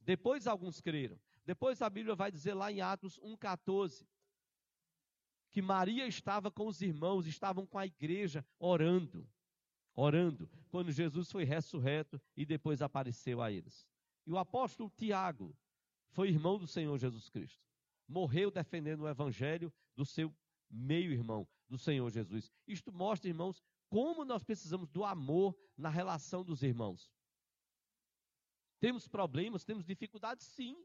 [0.00, 1.20] Depois alguns creram.
[1.44, 4.06] Depois a Bíblia vai dizer lá em Atos 1,14,
[5.50, 9.28] que Maria estava com os irmãos, estavam com a igreja orando,
[9.94, 13.86] orando, quando Jesus foi ressurreto e depois apareceu a eles.
[14.26, 15.56] E o apóstolo Tiago
[16.10, 17.62] foi irmão do Senhor Jesus Cristo.
[18.06, 20.34] Morreu defendendo o evangelho do seu
[20.70, 22.50] meio-irmão, do Senhor Jesus.
[22.66, 27.12] Isto mostra, irmãos, como nós precisamos do amor na relação dos irmãos.
[28.80, 30.76] Temos problemas, temos dificuldades, sim.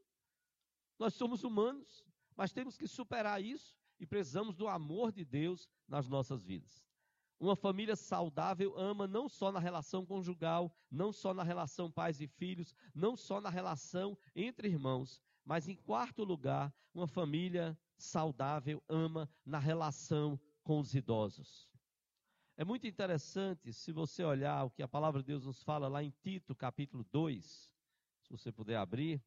[0.98, 2.04] Nós somos humanos,
[2.36, 6.84] mas temos que superar isso e precisamos do amor de Deus nas nossas vidas.
[7.44, 12.26] Uma família saudável ama não só na relação conjugal, não só na relação pais e
[12.26, 19.30] filhos, não só na relação entre irmãos, mas em quarto lugar, uma família saudável ama
[19.46, 21.70] na relação com os idosos.
[22.56, 26.02] É muito interessante se você olhar o que a palavra de Deus nos fala lá
[26.02, 27.46] em Tito, capítulo 2,
[28.22, 29.22] se você puder abrir,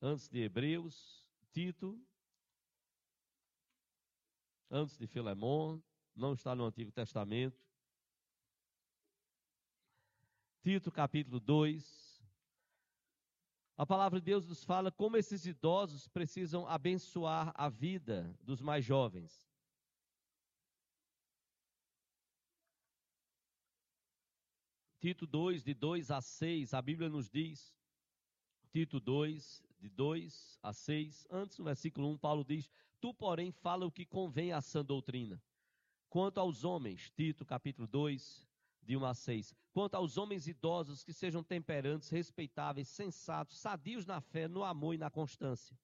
[0.00, 2.00] antes de Hebreus, Tito,
[4.70, 5.80] antes de Filemon,
[6.16, 7.62] não está no Antigo Testamento.
[10.62, 12.24] Tito capítulo 2.
[13.76, 18.84] A palavra de Deus nos fala como esses idosos precisam abençoar a vida dos mais
[18.84, 19.46] jovens.
[24.98, 27.76] Tito 2, de 2 a 6, a Bíblia nos diz,
[28.72, 33.86] Tito 2, de 2 a 6, antes no versículo 1, Paulo diz: Tu, porém, fala
[33.86, 35.40] o que convém à sã doutrina.
[36.08, 38.46] Quanto aos homens, Tito capítulo 2,
[38.82, 39.54] de 1 a 6.
[39.72, 44.98] Quanto aos homens idosos que sejam temperantes, respeitáveis, sensatos, sadios na fé, no amor e
[44.98, 45.76] na constância.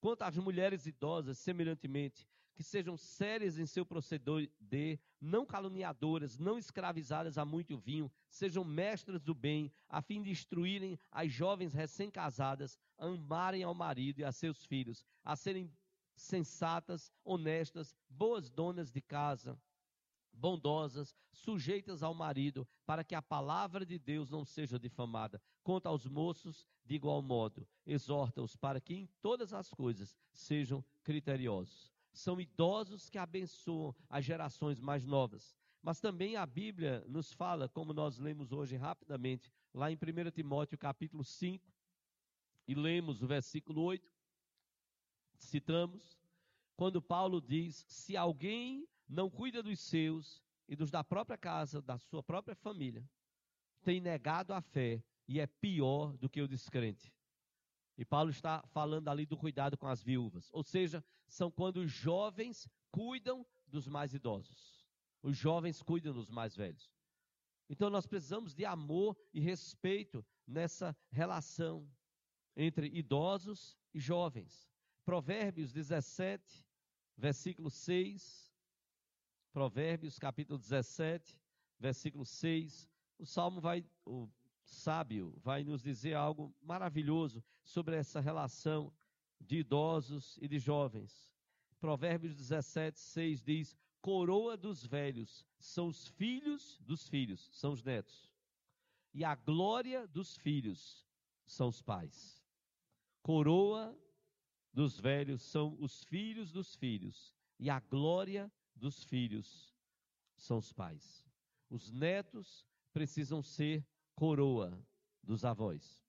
[0.00, 7.36] Quanto às mulheres idosas, semelhantemente, que sejam sérias em seu proceder, não caluniadoras, não escravizadas
[7.36, 13.06] a muito vinho, sejam mestras do bem, a fim de instruírem as jovens recém-casadas a
[13.06, 15.68] amarem ao marido e a seus filhos, a serem
[16.14, 19.60] sensatas, honestas, boas donas de casa,
[20.32, 25.40] bondosas, sujeitas ao marido, para que a palavra de Deus não seja difamada.
[25.62, 31.92] Quanto aos moços, de igual modo, exorta-os para que em todas as coisas sejam criteriosos.
[32.12, 35.56] São idosos que abençoam as gerações mais novas.
[35.82, 40.78] Mas também a Bíblia nos fala, como nós lemos hoje rapidamente, lá em 1 Timóteo
[40.78, 41.72] capítulo 5,
[42.66, 44.13] e lemos o versículo 8,
[45.44, 46.18] citamos,
[46.76, 51.98] quando Paulo diz: se alguém não cuida dos seus e dos da própria casa, da
[51.98, 53.08] sua própria família,
[53.82, 57.12] tem negado a fé e é pior do que o descrente.
[57.96, 61.90] E Paulo está falando ali do cuidado com as viúvas, ou seja, são quando os
[61.90, 64.84] jovens cuidam dos mais idosos.
[65.22, 66.92] Os jovens cuidam dos mais velhos.
[67.68, 71.88] Então nós precisamos de amor e respeito nessa relação
[72.56, 74.73] entre idosos e jovens.
[75.04, 76.66] Provérbios 17,
[77.16, 78.50] versículo 6.
[79.52, 81.38] Provérbios capítulo 17,
[81.78, 82.88] versículo 6.
[83.18, 84.28] O salmo vai, o
[84.64, 88.92] sábio vai nos dizer algo maravilhoso sobre essa relação
[89.38, 91.30] de idosos e de jovens.
[91.78, 98.32] Provérbios 17, 6 diz: Coroa dos velhos são os filhos dos filhos, são os netos.
[99.12, 101.06] E a glória dos filhos
[101.44, 102.42] são os pais.
[103.22, 103.96] Coroa
[104.74, 109.72] dos velhos são os filhos dos filhos, e a glória dos filhos
[110.36, 111.24] são os pais.
[111.70, 114.76] Os netos precisam ser coroa
[115.22, 116.04] dos avós,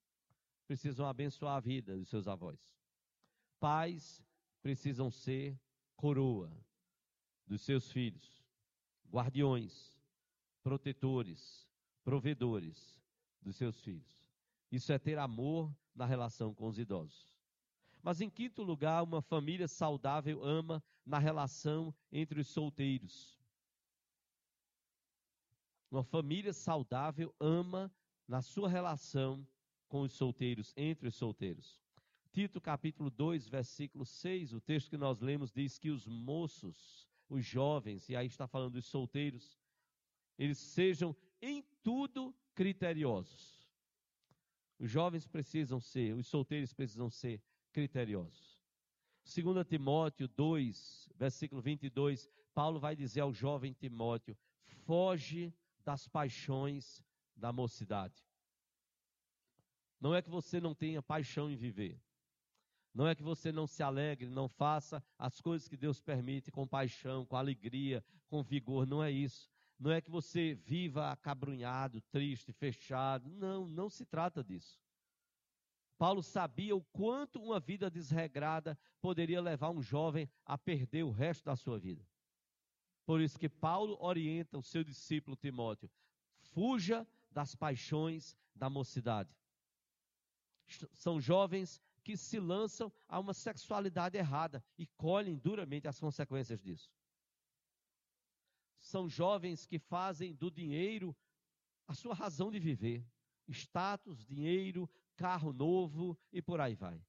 [0.65, 2.59] precisam abençoar a vida dos seus avós.
[3.59, 4.23] Pais
[4.63, 5.57] precisam ser
[5.95, 6.51] coroa
[7.45, 8.43] dos seus filhos,
[9.11, 9.95] guardiões,
[10.63, 11.69] protetores,
[12.03, 12.99] provedores
[13.39, 14.25] dos seus filhos.
[14.71, 17.34] Isso é ter amor na relação com os idosos.
[18.05, 23.35] Mas em quinto lugar, uma família saudável ama na relação entre os solteiros.
[25.89, 27.91] Uma família saudável ama
[28.27, 29.43] na sua relação
[29.87, 31.81] com os solteiros, entre os solteiros.
[32.31, 37.43] Tito capítulo 2, versículo 6, o texto que nós lemos diz que os moços, os
[37.43, 39.59] jovens, e aí está falando dos solteiros,
[40.37, 43.67] eles sejam em tudo criteriosos.
[44.77, 47.41] Os jovens precisam ser, os solteiros precisam ser
[47.75, 48.57] criteriosos.
[49.25, 54.37] 2 Timóteo 2, versículo 22, Paulo vai dizer ao jovem Timóteo:
[54.85, 55.53] foge
[55.83, 57.03] das paixões
[57.35, 58.23] da mocidade.
[59.99, 61.99] Não é que você não tenha paixão em viver.
[62.93, 66.65] Não é que você não se alegre, não faça as coisas que Deus permite com
[66.65, 68.87] paixão, com alegria, com vigor.
[68.87, 69.49] Não é isso.
[69.77, 73.29] Não é que você viva acabrunhado, triste, fechado.
[73.31, 74.79] Não, não se trata disso.
[75.97, 81.45] Paulo sabia o quanto uma vida desregrada poderia levar um jovem a perder o resto
[81.45, 82.05] da sua vida.
[83.05, 85.89] Por isso que Paulo orienta o seu discípulo Timóteo:
[86.53, 89.33] fuja das paixões da mocidade.
[90.93, 96.91] São jovens que se lançam a uma sexualidade errada e colhem duramente as consequências disso.
[98.79, 101.15] São jovens que fazem do dinheiro
[101.87, 103.05] a sua razão de viver.
[103.47, 107.01] Status, dinheiro, carro novo e por aí vai.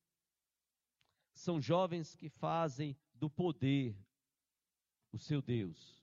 [1.32, 3.96] São jovens que fazem do poder
[5.12, 6.02] o seu Deus.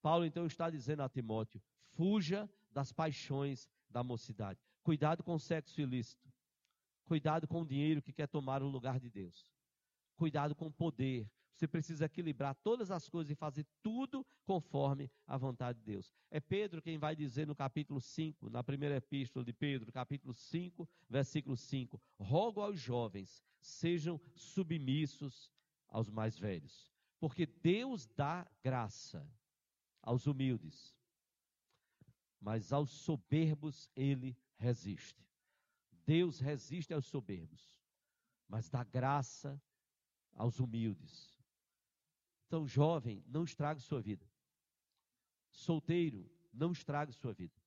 [0.00, 1.62] Paulo então está dizendo a Timóteo:
[1.92, 4.60] fuja das paixões da mocidade.
[4.82, 6.30] Cuidado com o sexo ilícito.
[7.04, 9.52] Cuidado com o dinheiro que quer tomar o lugar de Deus.
[10.16, 11.30] Cuidado com o poder.
[11.54, 16.12] Você precisa equilibrar todas as coisas e fazer tudo conforme a vontade de Deus.
[16.30, 20.88] É Pedro quem vai dizer no capítulo 5, na primeira epístola de Pedro, capítulo 5,
[21.08, 25.50] versículo 5: Rogo aos jovens, sejam submissos
[25.88, 26.90] aos mais velhos,
[27.20, 29.24] porque Deus dá graça
[30.02, 30.96] aos humildes,
[32.40, 35.22] mas aos soberbos ele resiste.
[36.04, 37.78] Deus resiste aos soberbos,
[38.48, 39.62] mas dá graça
[40.34, 41.31] aos humildes.
[42.52, 44.30] Então, jovem, não estrague sua vida.
[45.50, 47.58] Solteiro, não estrague sua vida.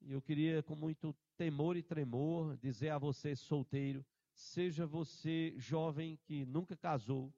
[0.00, 6.16] E eu queria, com muito temor e tremor, dizer a você, solteiro, seja você jovem
[6.18, 7.34] que nunca casou,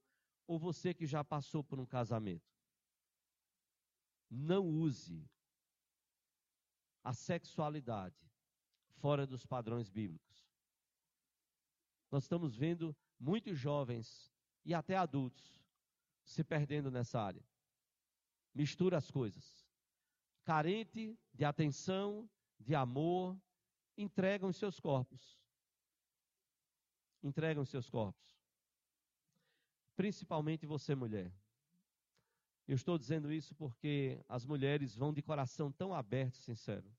[0.47, 2.53] ou você que já passou por um casamento.
[4.29, 5.27] Não use
[7.03, 8.31] a sexualidade
[8.99, 10.47] fora dos padrões bíblicos.
[12.11, 14.31] Nós estamos vendo muitos jovens
[14.63, 15.62] e até adultos
[16.25, 17.45] se perdendo nessa área.
[18.55, 19.67] Mistura as coisas.
[20.45, 23.39] Carente de atenção, de amor,
[23.97, 25.41] entregam os seus corpos.
[27.23, 28.37] Entregam os seus corpos.
[29.97, 31.33] Principalmente você, mulher.
[32.67, 36.91] Eu estou dizendo isso porque as mulheres vão de coração tão aberto e sincero.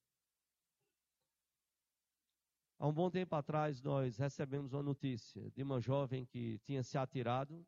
[2.77, 6.97] Há um bom tempo atrás, nós recebemos uma notícia de uma jovem que tinha se
[6.97, 7.65] atirado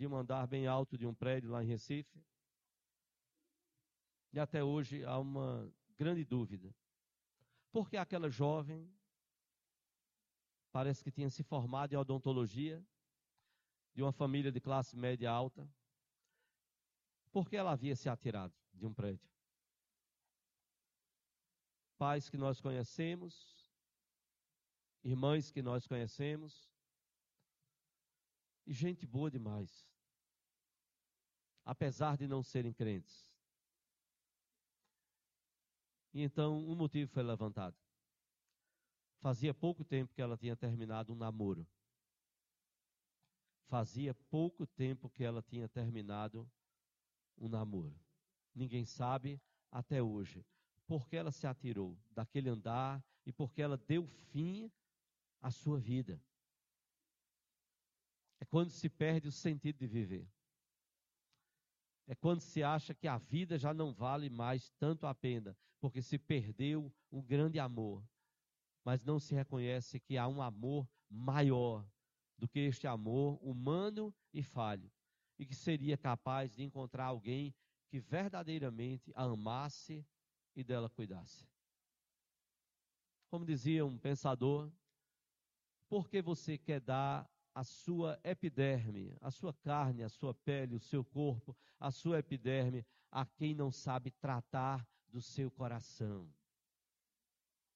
[0.00, 2.24] de um andar bem alto de um prédio lá em Recife.
[4.32, 6.74] E até hoje há uma grande dúvida.
[7.70, 8.90] Por que aquela jovem
[10.72, 12.82] parece que tinha se formado em odontologia,
[13.92, 15.68] de uma família de classe média alta.
[17.30, 19.28] Por que ela havia se atirado de um prédio?
[21.98, 23.68] Pais que nós conhecemos,
[25.04, 26.70] irmãs que nós conhecemos,
[28.66, 29.89] e gente boa demais,
[31.64, 33.30] apesar de não serem crentes.
[36.12, 37.76] E então um motivo foi levantado.
[39.20, 41.66] Fazia pouco tempo que ela tinha terminado um namoro.
[43.66, 46.50] Fazia pouco tempo que ela tinha terminado
[47.38, 47.94] um namoro.
[48.54, 49.40] Ninguém sabe
[49.70, 50.44] até hoje
[50.86, 54.70] por que ela se atirou daquele andar e por que ela deu fim
[55.40, 56.20] à sua vida.
[58.40, 60.28] É quando se perde o sentido de viver.
[62.10, 66.02] É quando se acha que a vida já não vale mais tanto a pena, porque
[66.02, 68.04] se perdeu um grande amor,
[68.84, 71.88] mas não se reconhece que há um amor maior
[72.36, 74.90] do que este amor humano e falho,
[75.38, 77.54] e que seria capaz de encontrar alguém
[77.88, 80.04] que verdadeiramente a amasse
[80.56, 81.48] e dela cuidasse.
[83.30, 84.68] Como dizia um pensador,
[85.88, 90.80] por que você quer dar a sua epiderme, a sua carne, a sua pele, o
[90.80, 96.32] seu corpo, a sua epiderme, a quem não sabe tratar do seu coração.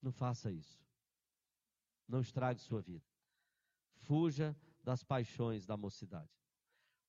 [0.01, 0.79] Não faça isso.
[2.07, 3.05] Não estrague sua vida.
[3.95, 6.31] Fuja das paixões da mocidade.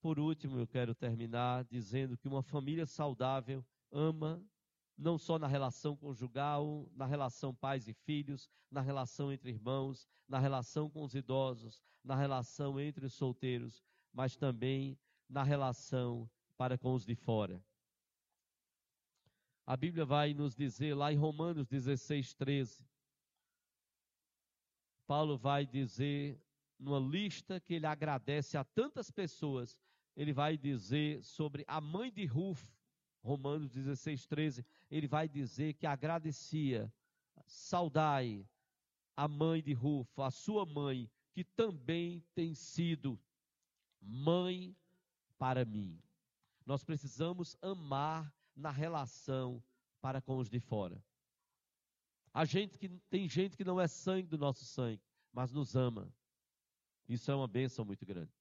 [0.01, 4.41] Por último, eu quero terminar dizendo que uma família saudável ama
[4.97, 10.39] não só na relação conjugal, na relação pais e filhos, na relação entre irmãos, na
[10.39, 13.83] relação com os idosos, na relação entre os solteiros,
[14.13, 14.97] mas também
[15.29, 17.61] na relação para com os de fora.
[19.65, 22.85] A Bíblia vai nos dizer lá em Romanos 16, 13.
[25.07, 26.39] Paulo vai dizer,
[26.79, 29.77] numa lista que ele agradece a tantas pessoas,
[30.15, 32.74] ele vai dizer sobre a mãe de Rufo,
[33.26, 36.93] Romanos 16, 13, ele vai dizer que agradecia,
[37.47, 38.47] saudai
[39.17, 43.19] a mãe de Rufo, a sua mãe, que também tem sido
[43.99, 44.78] mãe
[45.39, 45.99] para mim.
[46.67, 49.63] Nós precisamos amar na relação
[49.99, 51.03] para com os de fora.
[52.32, 55.01] A gente que tem gente que não é sangue do nosso sangue,
[55.34, 56.13] mas nos ama.
[57.09, 58.32] Isso é uma bênção muito grande.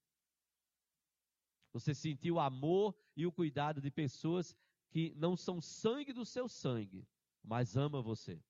[1.72, 4.54] Você sentiu o amor e o cuidado de pessoas
[4.94, 7.04] que não são sangue do seu sangue,
[7.42, 8.40] mas ama você.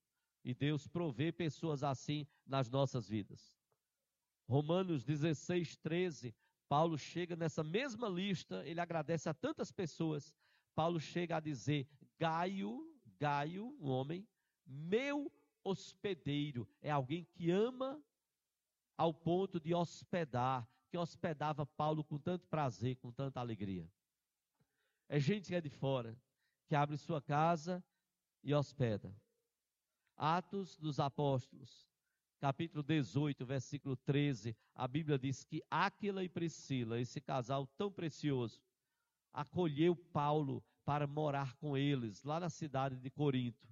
[0.44, 3.58] E Deus provê pessoas assim nas nossas vidas.
[4.46, 6.36] Romanos 16, 13,
[6.68, 10.34] Paulo chega nessa mesma lista, ele agradece a tantas pessoas.
[10.74, 11.88] Paulo chega a dizer:
[12.18, 14.28] Gaio, Gaio, um homem,
[14.66, 15.32] meu
[15.64, 18.04] hospedeiro, é alguém que ama
[18.98, 23.90] ao ponto de hospedar, que hospedava Paulo com tanto prazer, com tanta alegria.
[25.08, 26.14] É gente que é de fora,
[26.74, 27.80] que abre sua casa
[28.42, 29.14] e hospeda.
[30.16, 31.88] Atos dos Apóstolos,
[32.40, 38.60] capítulo 18, versículo 13, a Bíblia diz que Áquila e Priscila, esse casal tão precioso,
[39.32, 43.68] acolheu Paulo para morar com eles lá na cidade de Corinto.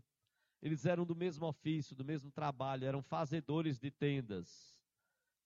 [0.63, 4.81] Eles eram do mesmo ofício, do mesmo trabalho, eram fazedores de tendas.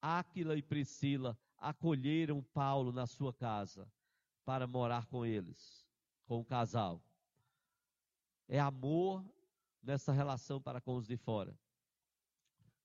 [0.03, 3.91] Áquila e Priscila acolheram Paulo na sua casa
[4.45, 5.89] para morar com eles,
[6.27, 7.03] com o casal
[8.49, 9.25] é amor
[9.83, 11.57] nessa relação para com os de fora.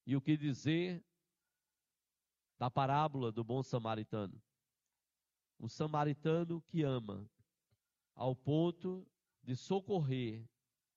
[0.06, 1.04] E o que dizer
[2.58, 4.40] da parábola do bom samaritano?
[5.58, 7.28] Um samaritano que ama
[8.14, 9.06] ao ponto
[9.42, 10.44] de socorrer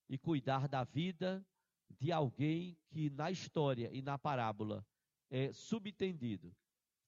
[0.09, 1.45] e cuidar da vida
[1.89, 4.85] de alguém que na história e na parábola
[5.29, 6.55] é subentendido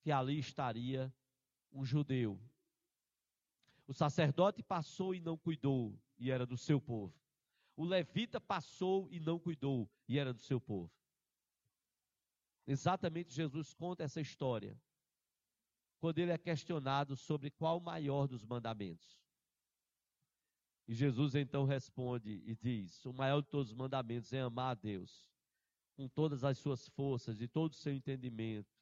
[0.02, 1.14] que ali estaria
[1.72, 2.40] um judeu.
[3.88, 7.14] O sacerdote passou e não cuidou, e era do seu povo.
[7.78, 10.92] O levita passou e não cuidou, e era do seu povo.
[12.66, 14.76] Exatamente Jesus conta essa história.
[16.00, 19.22] Quando ele é questionado sobre qual o maior dos mandamentos.
[20.88, 24.80] E Jesus então responde e diz: O maior de todos os mandamentos é amar a
[24.80, 25.28] Deus
[25.96, 28.76] com todas as suas forças e todo o seu entendimento.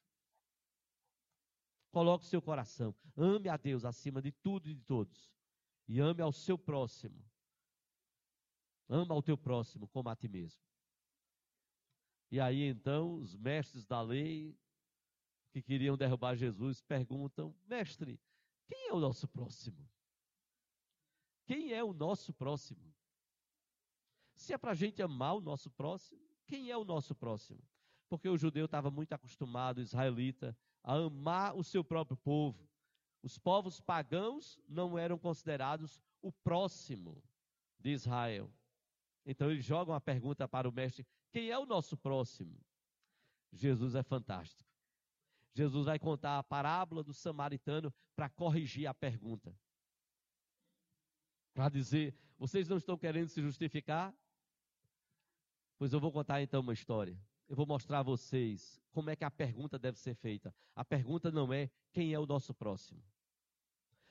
[1.90, 5.30] Coloque o seu coração, ame a Deus acima de tudo e de todos,
[5.86, 7.24] e ame ao seu próximo
[8.88, 10.62] Ama o teu próximo como a ti mesmo.
[12.30, 14.56] E aí então os mestres da lei
[15.50, 18.20] que queriam derrubar Jesus perguntam: Mestre,
[18.66, 19.88] quem é o nosso próximo?
[21.46, 22.92] Quem é o nosso próximo?
[24.34, 27.62] Se é para a gente amar o nosso próximo, quem é o nosso próximo?
[28.08, 32.68] Porque o judeu estava muito acostumado, o israelita, a amar o seu próprio povo.
[33.22, 37.22] Os povos pagãos não eram considerados o próximo
[37.78, 38.52] de Israel.
[39.26, 42.56] Então eles jogam a pergunta para o mestre: quem é o nosso próximo?
[43.52, 44.70] Jesus é fantástico.
[45.52, 49.58] Jesus vai contar a parábola do samaritano para corrigir a pergunta.
[51.54, 54.14] Para dizer, vocês não estão querendo se justificar?
[55.78, 57.18] Pois eu vou contar então uma história.
[57.48, 60.54] Eu vou mostrar a vocês como é que a pergunta deve ser feita.
[60.74, 63.02] A pergunta não é quem é o nosso próximo.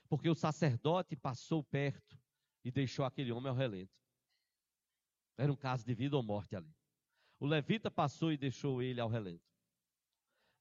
[0.09, 2.19] Porque o sacerdote passou perto
[2.63, 4.04] e deixou aquele homem ao relento.
[5.37, 6.73] Era um caso de vida ou morte ali.
[7.39, 9.43] O levita passou e deixou ele ao relento.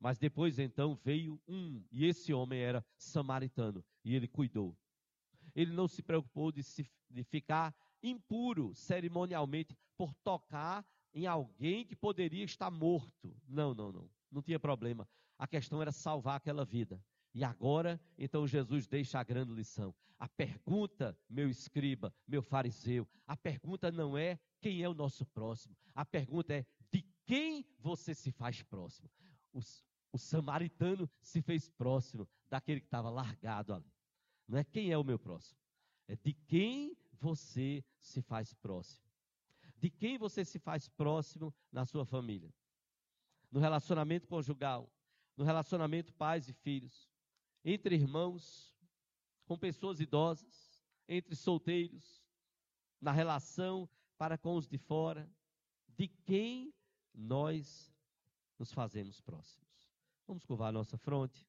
[0.00, 4.76] Mas depois então veio um, e esse homem era samaritano, e ele cuidou.
[5.54, 10.84] Ele não se preocupou de, se, de ficar impuro cerimonialmente por tocar
[11.14, 13.34] em alguém que poderia estar morto.
[13.46, 14.10] Não, não, não.
[14.30, 15.08] Não tinha problema.
[15.38, 17.02] A questão era salvar aquela vida.
[17.32, 19.94] E agora, então Jesus deixa a grande lição.
[20.18, 25.76] A pergunta, meu escriba, meu fariseu, a pergunta não é quem é o nosso próximo.
[25.94, 29.10] A pergunta é de quem você se faz próximo.
[29.52, 29.60] O,
[30.10, 33.92] o samaritano se fez próximo daquele que estava largado ali.
[34.48, 35.60] Não é quem é o meu próximo.
[36.08, 39.04] É de quem você se faz próximo.
[39.76, 42.50] De quem você se faz próximo na sua família.
[43.50, 44.90] No relacionamento conjugal.
[45.36, 47.06] No relacionamento pais e filhos.
[47.62, 48.74] Entre irmãos.
[49.44, 50.82] Com pessoas idosas.
[51.06, 52.24] Entre solteiros.
[52.98, 53.86] Na relação
[54.24, 55.30] para com os de fora,
[55.86, 56.72] de quem
[57.12, 57.94] nós
[58.58, 59.92] nos fazemos próximos.
[60.26, 61.46] Vamos curvar a nossa fronte.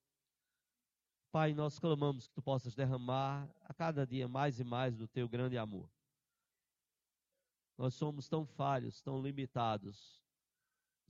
[1.31, 5.29] Pai, nós clamamos que tu possas derramar a cada dia mais e mais do teu
[5.29, 5.89] grande amor.
[7.77, 10.21] Nós somos tão falhos, tão limitados,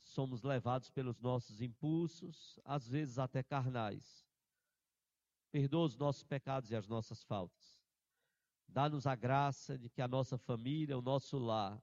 [0.03, 4.23] somos levados pelos nossos impulsos, às vezes até carnais.
[5.51, 7.74] Perdoa os nossos pecados e as nossas faltas.
[8.67, 11.81] Dá-nos a graça de que a nossa família, o nosso lar,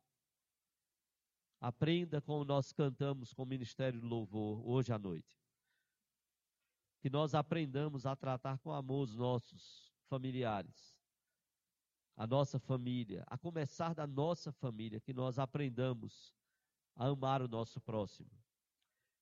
[1.60, 5.40] aprenda como nós cantamos com o Ministério do Louvor hoje à noite.
[7.00, 11.00] Que nós aprendamos a tratar com amor os nossos familiares,
[12.16, 16.34] a nossa família, a começar da nossa família, que nós aprendamos
[16.94, 18.30] a amar o nosso próximo.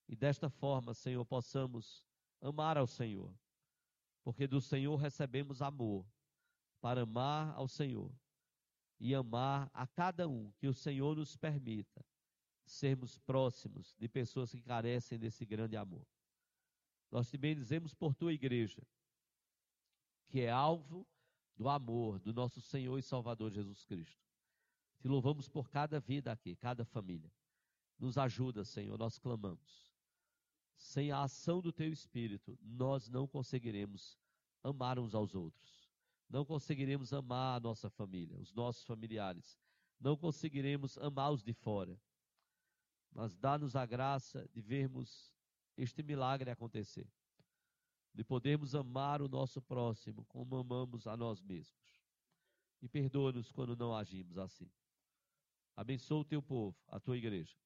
[0.09, 2.05] E desta forma, Senhor, possamos
[2.41, 3.33] amar ao Senhor,
[4.25, 6.05] porque do Senhor recebemos amor
[6.81, 8.11] para amar ao Senhor
[8.99, 12.05] e amar a cada um que o Senhor nos permita
[12.65, 16.07] sermos próximos de pessoas que carecem desse grande amor.
[17.11, 18.87] Nós te bendizemos por tua igreja,
[20.29, 21.07] que é alvo
[21.57, 24.23] do amor do nosso Senhor e Salvador Jesus Cristo.
[25.01, 27.33] Te louvamos por cada vida aqui, cada família.
[27.99, 29.91] Nos ajuda, Senhor, nós clamamos.
[30.77, 34.19] Sem a ação do teu Espírito, nós não conseguiremos
[34.63, 35.80] amar uns aos outros
[36.31, 39.59] não conseguiremos amar a nossa família, os nossos familiares,
[39.99, 42.01] não conseguiremos amar os de fora.
[43.13, 45.35] Mas dá-nos a graça de vermos
[45.77, 47.11] este milagre acontecer,
[48.15, 52.01] de podermos amar o nosso próximo como amamos a nós mesmos.
[52.81, 54.71] E perdoa-nos quando não agimos assim.
[55.77, 57.57] Abençoa o teu povo, a tua igreja.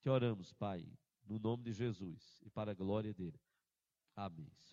[0.00, 0.86] Te oramos, Pai,
[1.24, 3.40] no nome de Jesus e para a glória dele.
[4.14, 4.54] Amém.